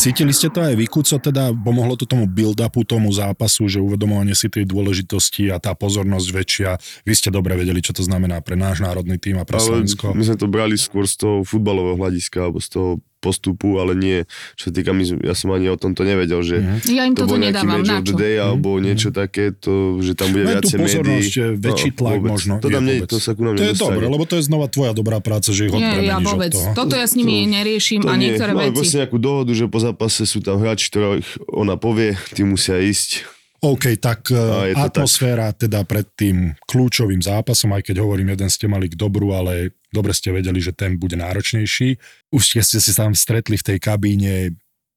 [0.00, 4.32] Cítili ste to aj vy, Kuco, teda pomohlo to tomu build-upu, tomu zápasu, že uvedomovanie
[4.32, 6.70] si tej dôležitosti a tá pozornosť väčšia.
[7.04, 10.16] Vy ste dobre vedeli, čo to znamená pre náš národný tým a pre Ale Slovensko.
[10.16, 12.90] My sme to brali skôr z toho futbalového hľadiska, alebo z toho
[13.20, 14.18] postupu, ale nie,
[14.56, 16.96] čo sa týka, my, ja som ani o tomto nevedel, že mm-hmm.
[16.96, 18.82] ja im to bol nejaký match of the day, alebo mhm.
[18.82, 21.22] niečo také, to, že tam bude Len viacej médií.
[21.60, 22.32] väčší no, tlak vôbec.
[22.32, 22.54] možno.
[22.58, 24.96] To, tam nie, to sa ku nám To je dobré, lebo to je znova tvoja
[24.96, 26.50] dobrá práca, že ich nie, ja vôbec.
[26.50, 26.68] od toho.
[26.72, 28.72] Toto ja s nimi to, neriešim to a niektoré nie.
[28.72, 28.96] veci.
[28.96, 33.28] Máme nejakú dohodu, že po zápase sú tam hráči, ktorých ona povie, tí musia ísť
[33.60, 35.68] OK, tak e, atmosféra tak.
[35.68, 40.14] teda pred tým kľúčovým zápasom, aj keď hovorím, jeden ste mali k dobru, ale dobre
[40.14, 41.98] ste vedeli, že ten bude náročnejší.
[42.30, 44.54] Už ste, ste si tam stretli v tej kabíne,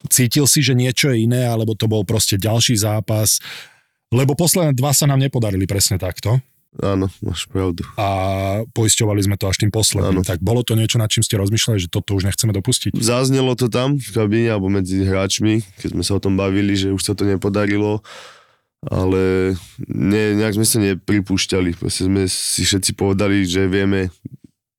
[0.10, 3.41] cítil si, že niečo je iné, alebo to bol proste ďalší zápas,
[4.14, 6.38] lebo posledné dva sa nám nepodarili presne takto.
[6.82, 7.86] Áno, máš pravdu.
[8.02, 10.22] A poisťovali sme to až tým posledným.
[10.22, 10.26] Áno.
[10.26, 12.98] Tak bolo to niečo, nad čím ste rozmýšľali, že toto už nechceme dopustiť?
[12.98, 16.89] Zaznelo to tam v kabíne alebo medzi hráčmi, keď sme sa o tom bavili, že
[16.89, 18.02] už sa to nepodarilo
[18.91, 19.56] ale
[19.88, 21.80] ne, nejak sme sa nepripúšťali.
[21.80, 24.12] Proste sme si všetci povedali, že vieme,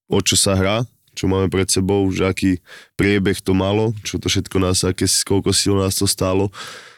[0.09, 0.77] o čo sa hrá,
[1.15, 2.59] čo máme pred sebou, že aký
[2.99, 6.51] priebeh to malo, čo to všetko nás, aké, koľko síl nás to stálo,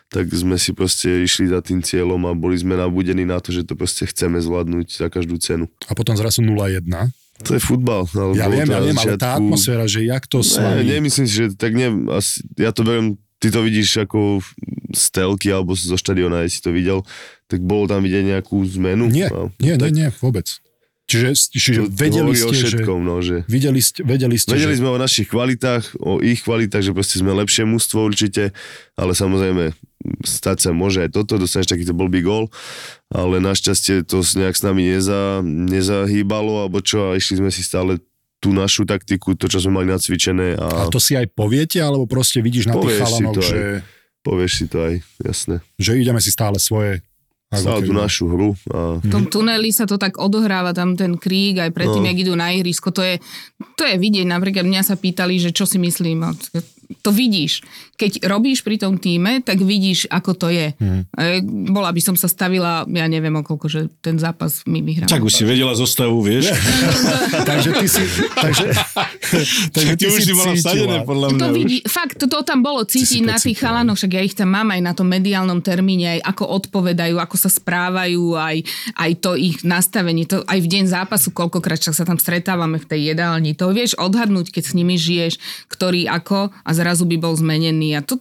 [0.09, 3.67] tak sme si proste išli za tým cieľom a boli sme nabudení na to, že
[3.67, 5.67] to proste chceme zvládnuť za každú cenu.
[5.91, 6.87] A potom zrazu 0-1.
[7.45, 8.09] To je futbal.
[8.33, 10.89] Ja viem, ja viem, ale tá atmosféra, že jak to slaví...
[10.89, 14.41] Ne, nemyslím si, že tak ne, asi, ja to beriem ty to vidíš ako
[14.97, 17.05] z telky alebo zo štadiona, si to videl,
[17.47, 19.13] tak bolo tam vidieť nejakú zmenu?
[19.13, 19.93] Nie, no, nie, tak...
[19.93, 20.49] nie, nie, vôbec.
[21.07, 23.37] Čiže, čiže to, vedeli ste, všetkom, že, no, že...
[23.47, 24.83] Videli ste, vedeli ste, vedeli že...
[24.83, 28.51] sme o našich kvalitách, o ich kvalitách, že proste sme lepšie mústvo určite,
[28.99, 29.71] ale samozrejme
[30.27, 32.51] stať sa môže aj toto, dostaneš takýto blbý gól,
[33.15, 38.03] ale našťastie to nejak s nami neza, nezahýbalo, alebo čo, a išli sme si stále
[38.43, 40.59] tú našu taktiku, to, čo sme mali nacvičené.
[40.59, 43.59] A, a to si aj poviete, alebo proste vidíš na tých chalanoch, že...
[43.59, 43.87] Aj,
[44.27, 45.63] povieš si to aj, jasné.
[45.79, 46.99] Že ideme si stále svoje
[47.47, 48.59] Stále tú našu hru.
[48.75, 48.99] A...
[48.99, 52.09] V tom tuneli sa to tak odohráva, tam ten krík, aj predtým, no.
[52.11, 53.23] jak idú na ihrisko, to je,
[53.79, 54.27] to je vidieť.
[54.27, 56.27] Napríklad mňa sa pýtali, že čo si myslím
[57.03, 57.63] to vidíš.
[57.97, 60.77] Keď robíš pri tom týme, tak vidíš, ako to je.
[60.77, 61.09] Hmm.
[61.73, 65.09] Bola by som sa stavila, ja neviem o koľko, že ten zápas my vyhráme.
[65.09, 66.53] Tak už si vedela zostavu, vieš?
[67.51, 68.03] takže ty si...
[68.47, 68.69] Takže,
[69.75, 71.41] takže ty, ty už si mala vstadené, podľa mňa.
[71.41, 74.55] To vidí, fakt, to, to tam bolo cítiť na tých chalanoch, však ja ich tam
[74.55, 78.63] mám aj na tom mediálnom termíne, aj ako odpovedajú, ako sa správajú, aj,
[78.95, 83.01] aj to ich nastavenie, to aj v deň zápasu, koľkokrát sa tam stretávame v tej
[83.17, 85.41] jedálni, to vieš odhadnúť, keď s nimi žiješ,
[85.73, 88.19] ktorý ako a zrazu by bol zmenený a to,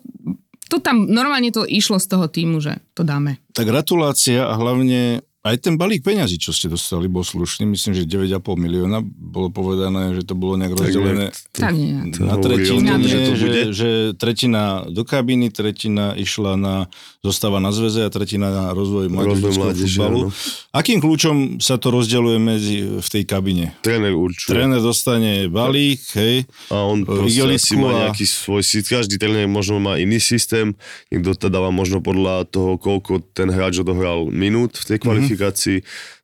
[0.70, 3.42] to tam normálne to išlo z toho týmu, že to dáme.
[3.56, 7.70] Tak gratulácia a hlavne aj ten balík peňazí, čo ste dostali, bol slušný.
[7.70, 11.94] Myslím, že 9,5 milióna bolo povedané, že to bolo nejak rozdelené Tak nie.
[12.12, 13.62] To na tretinu, tom, že, že to že, bude.
[13.72, 16.76] že tretina do kabíny, tretina išla na
[17.22, 20.20] zostáva na zväze a tretina na rozvoj mládežnického mládeže, futbalu.
[20.26, 20.30] áno.
[20.74, 23.78] Akým kľúčom sa to rozdeľuje medzi, v tej kabine?
[23.80, 24.50] Tréner určuje.
[24.50, 28.98] Tréner dostane balík, hej, A on E, proste asi igelitku má a- nejaký svoj systém.
[28.98, 30.74] Každý tréner možno má iný systém.
[31.14, 35.35] Niekto to dáva možno podľa toho, koľko ten hráč odohral minút v tej kvalifikácii.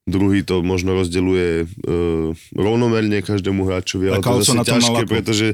[0.10, 1.66] Druhý to možno rozdeľuje e,
[2.58, 4.10] rovnomerne každému hráčovi.
[4.10, 5.48] Ale to je zase ťažké, pretože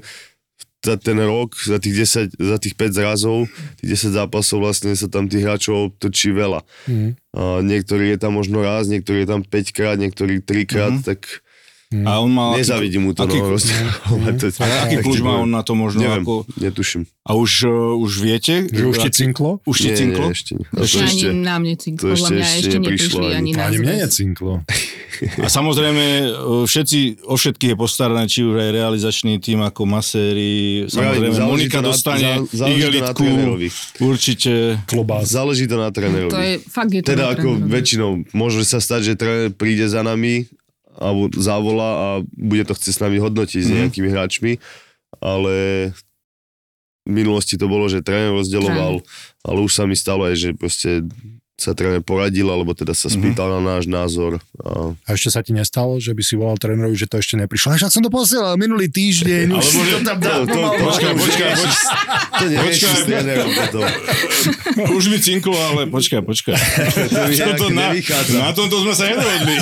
[0.85, 3.51] za ten rok, za tých 10, za tých 5 zrazov,
[3.83, 6.63] tých 10 zápasov vlastne sa tam tých hráčov točí veľa.
[6.87, 7.07] Mhm.
[7.35, 11.03] A niektorý je tam možno raz, niektorý je tam 5 krát, niektorý 3 krát, Mhm.
[11.03, 11.43] tak
[11.88, 12.51] a on mal...
[12.53, 14.35] nezavidím mu to aký, no, rozdeľovať.
[14.43, 16.03] To- a aký kľúč má on na to možno?
[16.03, 17.07] Neviem, Ako, netuším.
[17.23, 18.67] a už, uh, už viete?
[18.67, 19.63] Že už ti cinklo?
[19.63, 20.27] Už ti cinklo?
[20.27, 20.67] Nie, ešte nie.
[20.67, 23.49] To Ešte ešte, ani nám necinklo, to ešte- mňa ešte ešte neprišlo neprišli ani.
[23.55, 24.51] ani mne necinklo.
[25.17, 26.29] A samozrejme, e,
[26.61, 30.51] všetci, o všetkých je postarané, či už aj realizačný tým ako maséri,
[30.85, 33.25] samozrejme, záleží Monika to na- dostane zá- záleží to na igelitku,
[34.01, 34.53] určite.
[34.85, 35.25] Klobás.
[35.25, 36.29] záleží to na trénerovi.
[36.29, 37.71] To je, fakt je to teda na ako trénerovi.
[37.71, 40.45] väčšinou, môže sa stať, že tréner príde za nami
[40.97, 43.77] alebo zavolá a bude to chcieť s nami hodnotiť s Mhm.
[43.79, 44.51] nejakými hráčmi,
[45.21, 45.55] ale
[47.07, 48.99] v minulosti to bolo, že tréner rozdeľoval,
[49.45, 51.07] ale už sa mi stalo aj, že proste
[51.57, 54.37] sa tréner poradil, alebo teda sa spýtal na náš názor.
[54.55, 57.73] A A ešte sa ti nestalo, že by si volal trénerovi, že to ešte neprišlo?
[57.73, 59.49] Však som to posielal minulý týždeň.
[59.49, 60.29] už Alebo si že- to tam to,
[60.77, 61.53] Počkaj, počkaj, počkaj.
[62.31, 62.93] to nerieši Počkaj.
[62.93, 63.83] s trénerom potom.
[64.93, 66.53] Už mi cinklo, ale počkaj, počkaj.
[67.57, 67.89] To na,
[68.37, 69.55] na tomto sme sa nedohodli.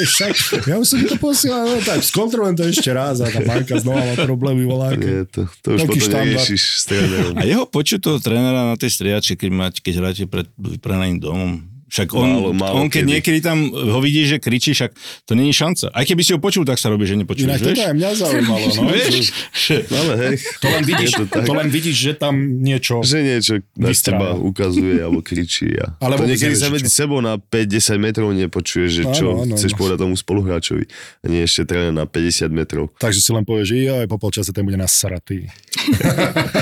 [0.00, 0.32] Však,
[0.64, 4.00] ja už som to posielal, no tak skontrolujem to ešte raz a tá banka znova
[4.02, 4.96] má problémy, volá.
[4.96, 7.36] Nie, to, to už potom neriešiš s trénerom.
[7.36, 12.08] A jeho počuť toho trénera na tej striači, keď, keď hráte pred vyprenaným Então, však
[12.12, 13.10] on, Málo, málo on keď kedy.
[13.10, 14.92] niekedy tam ho vidí, že kričí, však
[15.24, 15.88] to není šanca.
[15.88, 17.68] Aj keby si ho počul, tak sa robí, že nepočuješ, Inak vieš?
[17.70, 18.82] toto aj mňa zaujímalo, no.
[18.94, 19.16] Vieš?
[19.50, 21.42] Že- Ale hej, To len vidíš, je to tak.
[21.42, 23.00] to len vidíš, že tam niečo...
[23.00, 25.72] že niečo na teba ukazuje alebo kričí.
[25.74, 29.54] A Ale to niekedy sa medzi sebou na 5-10 metrov nepočuje, že čo Áno, áno,
[29.54, 29.78] chceš áno.
[29.78, 30.84] povedať tomu spoluhráčovi.
[31.18, 32.92] A nie ešte tréner na 50 metrov.
[32.94, 35.48] Takže si len povieš, že aj po polčase ten bude nasratý.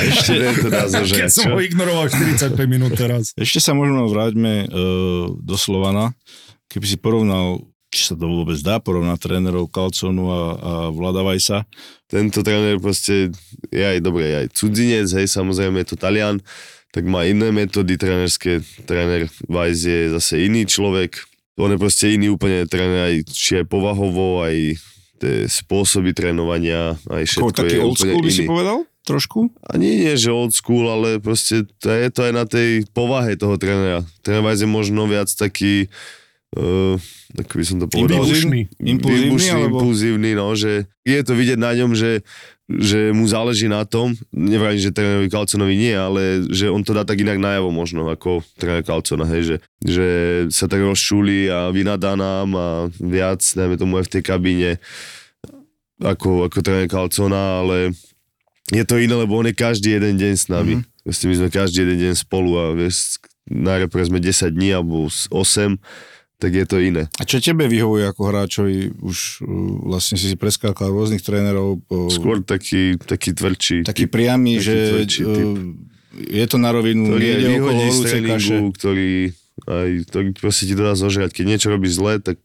[0.07, 3.33] Ešte to dá zožrať, Keď som ho ignoroval 45 minút teraz.
[3.35, 6.13] Ešte sa možno vráťme uh, do Slovana.
[6.67, 11.65] Keby si porovnal, či sa to vôbec dá porovnať trénerov Kalconu a, a Vlada Vajsa.
[12.11, 13.31] Tento tréner proste
[13.71, 16.43] je aj dobre, je aj cudzinec, hej, samozrejme je to Talian,
[16.91, 18.65] tak má iné metódy trénerské.
[18.89, 21.21] Tréner Weiss je zase iný človek.
[21.57, 24.77] On je proste iný úplne tréner, aj, či aj povahovo, aj
[25.17, 28.37] tie spôsoby trénovania, aj Ko, všetko taký je old school by iný.
[28.37, 28.79] si povedal?
[29.07, 29.39] Trošku?
[29.63, 33.55] Ani nie, že old school, ale proste to je to aj na tej povahe toho
[33.55, 34.03] trénera.
[34.27, 35.87] Tréner Weiss je možno viac taký,
[36.57, 36.97] uh,
[37.37, 38.61] ako by som to povedal, Výbušný.
[38.81, 42.25] Impulzívny, výbušný, alebo- impulzívny, no, že je to vidieť na ňom, že,
[42.67, 47.05] že mu záleží na tom, nevrajím, že trénerovi Kalconovi nie, ale že on to dá
[47.05, 50.09] tak inak najavo možno, ako tréner Kalcona, hej, že, že
[50.49, 54.71] sa tak rozčúli a vynadá nám a viac, dajme tomu aj v tej kabíne,
[56.01, 57.93] ako, ako tréner Kalcona, ale
[58.75, 60.83] je to iné, lebo on je každý jeden deň s nami.
[60.83, 61.05] Mm-hmm.
[61.07, 65.79] My sme každý jeden deň spolu a vieš, na repre sme 10 dní alebo 8,
[66.37, 67.09] tak je to iné.
[67.17, 68.93] A čo tebe vyhovuje ako hráčovi?
[69.01, 69.49] Už uh,
[69.89, 71.81] vlastne si si preskákal rôznych trénerov.
[72.13, 73.77] Skôr taký, taký tvrdší.
[73.89, 75.47] taký typ, priamy, taký že tvrdší typ.
[75.49, 75.59] uh,
[76.17, 78.57] je to na rovinu, ktorý aj nejde okolo horúcej kaše.
[78.73, 79.13] ktorý
[79.65, 81.31] aj ktorý proste ti to dá zožrať.
[81.33, 82.45] Keď niečo robíš zle, tak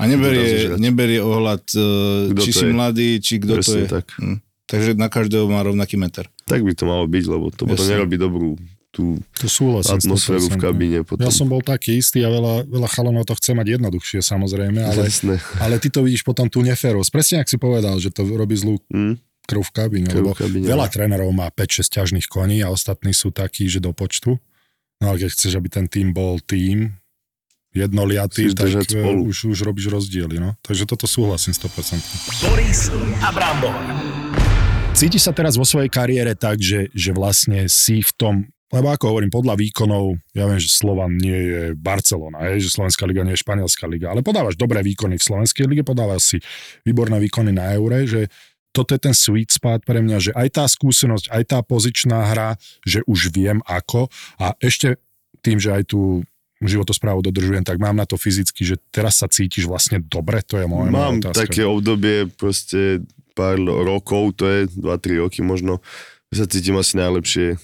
[0.00, 2.72] A neberie, neberie ohľad, uh, Kto či to si je.
[2.72, 3.88] mladý, či kto to je.
[3.88, 4.08] tak.
[4.16, 4.40] Hm.
[4.66, 6.26] Takže na každého má rovnaký meter.
[6.44, 8.56] tak by to malo byť, lebo to potom nerobí dobrú
[8.96, 10.00] tú To súhlasím.
[10.00, 10.64] atmosféru v 100%.
[10.64, 10.98] kabíne.
[11.04, 11.20] Potom.
[11.20, 15.04] Ja som bol taký istý a veľa, veľa chalanov to chce mať jednoduchšie samozrejme, ale,
[15.04, 15.36] Jasné.
[15.60, 17.12] ale ty to vidíš potom tú neférovosť.
[17.12, 19.20] Presne ak si povedal, že to robí zlú Hm?
[19.44, 20.90] krv v kabíne, Krv v lebo kabíne, veľa no.
[20.90, 24.40] trénerov má 5-6 ťažných koní a ostatní sú takí, že do počtu.
[24.96, 26.96] No ale keď chceš, aby ten tým bol tým
[27.70, 29.20] jednoliatý, tak držať e, spolu.
[29.28, 30.40] už, už robíš rozdiely.
[30.40, 30.56] No?
[30.64, 32.00] Takže toto súhlasím 100%.
[32.42, 32.88] Boris
[33.20, 33.76] a Brambor.
[34.96, 38.34] Cítiš sa teraz vo svojej kariére tak, že, že vlastne si v tom,
[38.66, 43.06] lebo ako hovorím, podľa výkonov, ja viem, že Slovan nie je Barcelona, je, že Slovenská
[43.06, 46.38] liga nie je Španielská liga, ale podávaš dobré výkony v Slovenskej lige, podávaš si
[46.82, 48.26] výborné výkony na Eure, že
[48.74, 52.60] toto je ten sweet spot pre mňa, že aj tá skúsenosť, aj tá pozičná hra,
[52.84, 55.00] že už viem ako a ešte
[55.40, 56.26] tým, že aj tú
[56.60, 60.66] životosprávu dodržujem, tak mám na to fyzicky, že teraz sa cítiš vlastne dobre, to je
[60.66, 61.40] moja, moja Mám otázka.
[61.46, 63.04] také obdobie, proste
[63.36, 65.84] pár rokov, to je 2-3 roky možno,
[66.32, 67.60] sa cítim asi najlepšie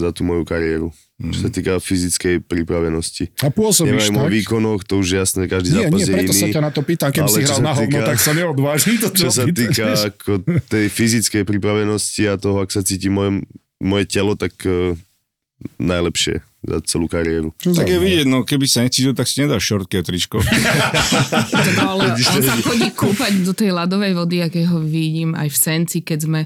[0.00, 0.88] za tú moju kariéru.
[1.20, 1.36] Mm.
[1.36, 3.28] Čo sa týka fyzickej pripravenosti.
[3.44, 4.32] A pôsobíš Neviem o tak?
[4.32, 6.40] výkonoch, to už jasné, každý Nie, zápas nie, je preto iný.
[6.40, 8.96] sa ťa na to pýtam, keby si čo hral sa na hovno, tak sa neodvážim
[8.96, 10.30] to Čo sa opýtať, týka ako
[10.64, 13.44] tej fyzickej pripravenosti a toho, ak sa cíti moje,
[13.76, 14.96] moje telo, tak uh,
[15.76, 17.56] najlepšie za celú kariéru.
[17.56, 20.40] Čo Tak je vidieť, no keby sa necítil, tak si nedáš šortky a tričko.
[21.30, 25.56] Tak ale on sa chodí kúpať do tej ľadovej vody, aké ho vidím aj v
[25.56, 26.40] Senci, keď sme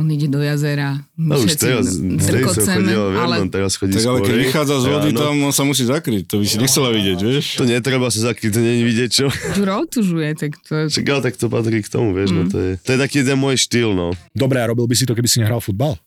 [0.00, 1.04] on ide do jazera.
[1.14, 4.86] No už teraz, vtedy som zrkoceme, chodil, ale teraz chodí tak ale keď vychádza z
[4.88, 5.20] vody, Ráno.
[5.20, 6.24] tam on sa musí zakryť.
[6.32, 7.44] To by si nechcela vidieť, vieš?
[7.60, 9.26] To netreba sa zakryť, to není vidieť, čo.
[9.60, 10.88] Ďuro otužuje, tak to...
[10.88, 12.36] Však ale tak to patrí k tomu, vieš, mm.
[12.40, 14.16] no to je, to je taký ten môj štýl, no.
[14.32, 16.00] Dobre, a robil by si to, keby si nehral futbal?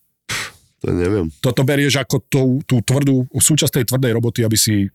[0.84, 1.32] To neviem.
[1.40, 4.92] Toto berieš ako tú, tú tvrdú, súčasť tej tvrdej roboty, aby si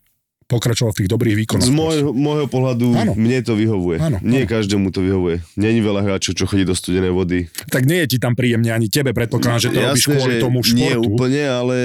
[0.49, 1.63] pokračoval v tých dobrých výkonoch.
[1.63, 3.13] Z môjho, môjho pohľadu Áno.
[3.13, 4.01] mne to vyhovuje.
[4.01, 4.51] Áno, Nie áno.
[4.51, 5.45] každému to vyhovuje.
[5.55, 7.53] Není veľa hráčov, čo chodí do studenej vody.
[7.67, 10.59] Tak nie je ti tam príjemne ani tebe, predpokladám, že to robíš kvôli že tomu
[10.67, 11.05] nie športu.
[11.07, 11.77] úplne, ale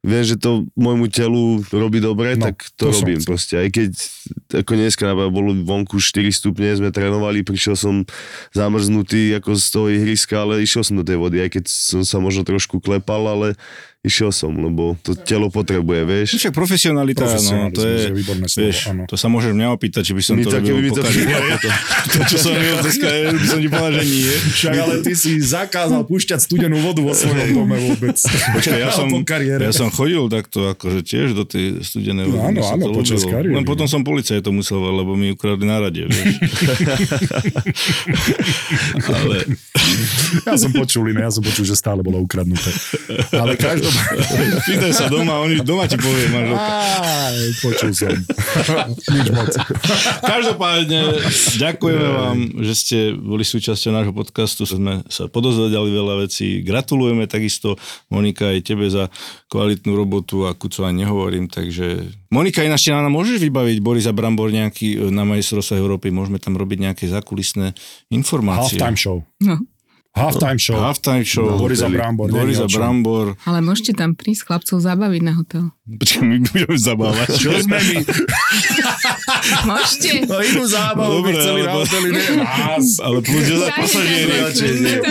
[0.00, 3.28] viem, že to môjmu telu robí dobre, No, tak to, to som robím chcel.
[3.28, 3.54] proste.
[3.56, 3.90] Aj keď
[4.52, 8.02] ako dneska bolo vonku 4 stupne, sme trénovali, prišiel som
[8.52, 12.18] zamrznutý ako z toho ihriska, ale išiel som do tej vody, aj keď som sa
[12.18, 13.48] možno trošku klepal, ale
[14.02, 16.28] išiel som, lebo to telo potrebuje, vieš.
[16.34, 19.06] Však profesionalita, no, to je, výborné slovo, vieš, áno.
[19.06, 21.54] to sa môžeš mňa opýtať, či by som My to robil by to kariére.
[22.12, 24.34] To, čo som robil dneska, je, by som ti povedal, že nie.
[24.58, 28.18] Však ale ty si zakázal púšťať studenú vodu vo svojom dome vôbec.
[28.58, 29.62] Počkaj, ja som, po kariére.
[29.62, 32.58] ja som chodil takto akože tiež do tej studenej No vody.
[32.58, 33.54] áno, sa áno, to počas kariéry.
[33.54, 36.26] Len potom som policajt to musel, lebo mi ukradli na rade, vieš.
[39.14, 39.46] Ale
[40.42, 42.74] Ja som počul iné, ja som počul, že stále bolo ukradnuté.
[43.30, 43.91] Ale každopádne...
[44.68, 46.72] pýtaj sa doma, oni doma ti povie manželka.
[47.60, 48.14] Počul som.
[49.14, 49.52] Nič moc.
[50.22, 51.00] Každopádne,
[51.58, 54.64] ďakujeme vám, že ste boli súčasťou nášho podcastu.
[54.68, 56.60] Sme sa podozvedali veľa vecí.
[56.64, 57.76] Gratulujeme takisto
[58.08, 59.08] Monika aj tebe za
[59.52, 62.08] kvalitnú robotu a Kuco aj nehovorím, takže...
[62.32, 67.04] Monika, ináč nám môžeš vybaviť Borisa Brambor nejaký na majstrovstvách Európy, môžeme tam robiť nejaké
[67.12, 67.76] zakulisné
[68.08, 68.80] informácie.
[68.80, 69.20] Halftime show.
[69.44, 69.60] No.
[70.12, 70.76] Halftime show.
[70.76, 71.56] Halftime show.
[71.56, 72.68] Borisa Brambor, Borisa.
[72.68, 73.32] Brambor.
[73.48, 75.72] Ale môžete tam prísť chlapcov zabaviť na hotel.
[75.82, 77.28] Počkaj, my budeme zabávať.
[77.32, 77.96] Čo sme my?
[79.64, 80.28] Môžete.
[80.28, 82.08] No inú zábavu Dobre, by chceli na ale- hoteli.
[82.08, 82.22] ne?
[82.38, 82.86] Nás.
[83.00, 84.32] Ale pôjde za pasažieri.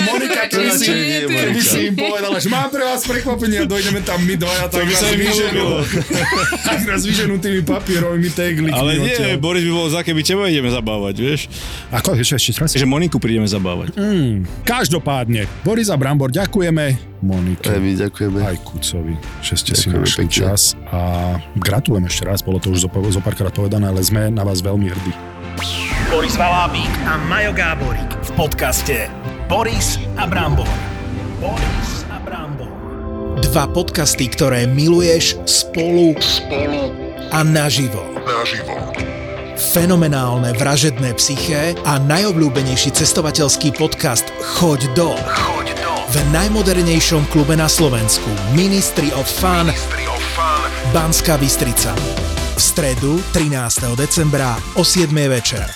[0.02, 0.88] Monika, keby si,
[1.26, 4.86] keby si im povedala, že mám pre vás prekvapenie a dojdeme tam my dvaja, tak
[4.86, 5.52] by sa im vyženú.
[5.52, 5.80] nelúbilo.
[6.72, 8.72] Tak nás vyženú tými papierovými teglikmi.
[8.72, 9.36] Ale nie.
[9.36, 11.42] Boris by bol za, keby teba ideme zabávať, vieš.
[11.92, 12.78] Ako, ešte, ešte?
[12.78, 13.92] Že Moniku prídeme zabávať.
[13.94, 14.48] Mm,
[14.92, 17.16] každopádne, Boris a Brambor, ďakujeme.
[17.24, 17.64] Monike.
[17.72, 18.44] Aj my ďakujeme.
[18.44, 20.36] Aj Kucovi, že ste si Ďakujeme našli pekne.
[20.36, 20.62] čas
[20.92, 21.00] a
[21.56, 24.92] gratulujem ešte raz, bolo to už zo, zo párkrát povedané, ale sme na vás veľmi
[24.92, 25.16] hrdí.
[26.12, 29.08] Boris Valábík a Majo Gáborík v podcaste
[29.48, 30.68] Boris a Brambor.
[31.40, 32.68] Boris a Brambor.
[33.48, 36.92] Dva podcasty, ktoré miluješ spolu, spolu
[37.32, 38.04] a naživo.
[38.28, 38.76] Naživo.
[39.62, 44.26] Fenomenálne vražedné psyché a najobľúbenejší cestovateľský podcast
[44.58, 45.14] Choď do.
[45.14, 45.94] Choď do.
[46.10, 48.26] V najmodernejšom klube na Slovensku
[48.58, 50.66] Ministry of Fun, Ministry of Fun.
[50.90, 51.94] Banská Bystrica.
[52.58, 53.94] V stredu 13.
[53.94, 55.14] decembra o 7.
[55.30, 55.70] večer.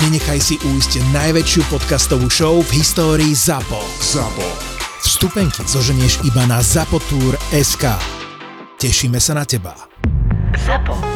[0.00, 3.84] Nenechaj si újsť najväčšiu podcastovú show v histórii ZAPO.
[4.00, 4.48] ZAPO.
[5.04, 7.84] Vstupenky zoženieš iba na zapotur.sk.
[8.80, 9.76] Tešíme sa na teba.
[10.56, 11.14] ZAPO.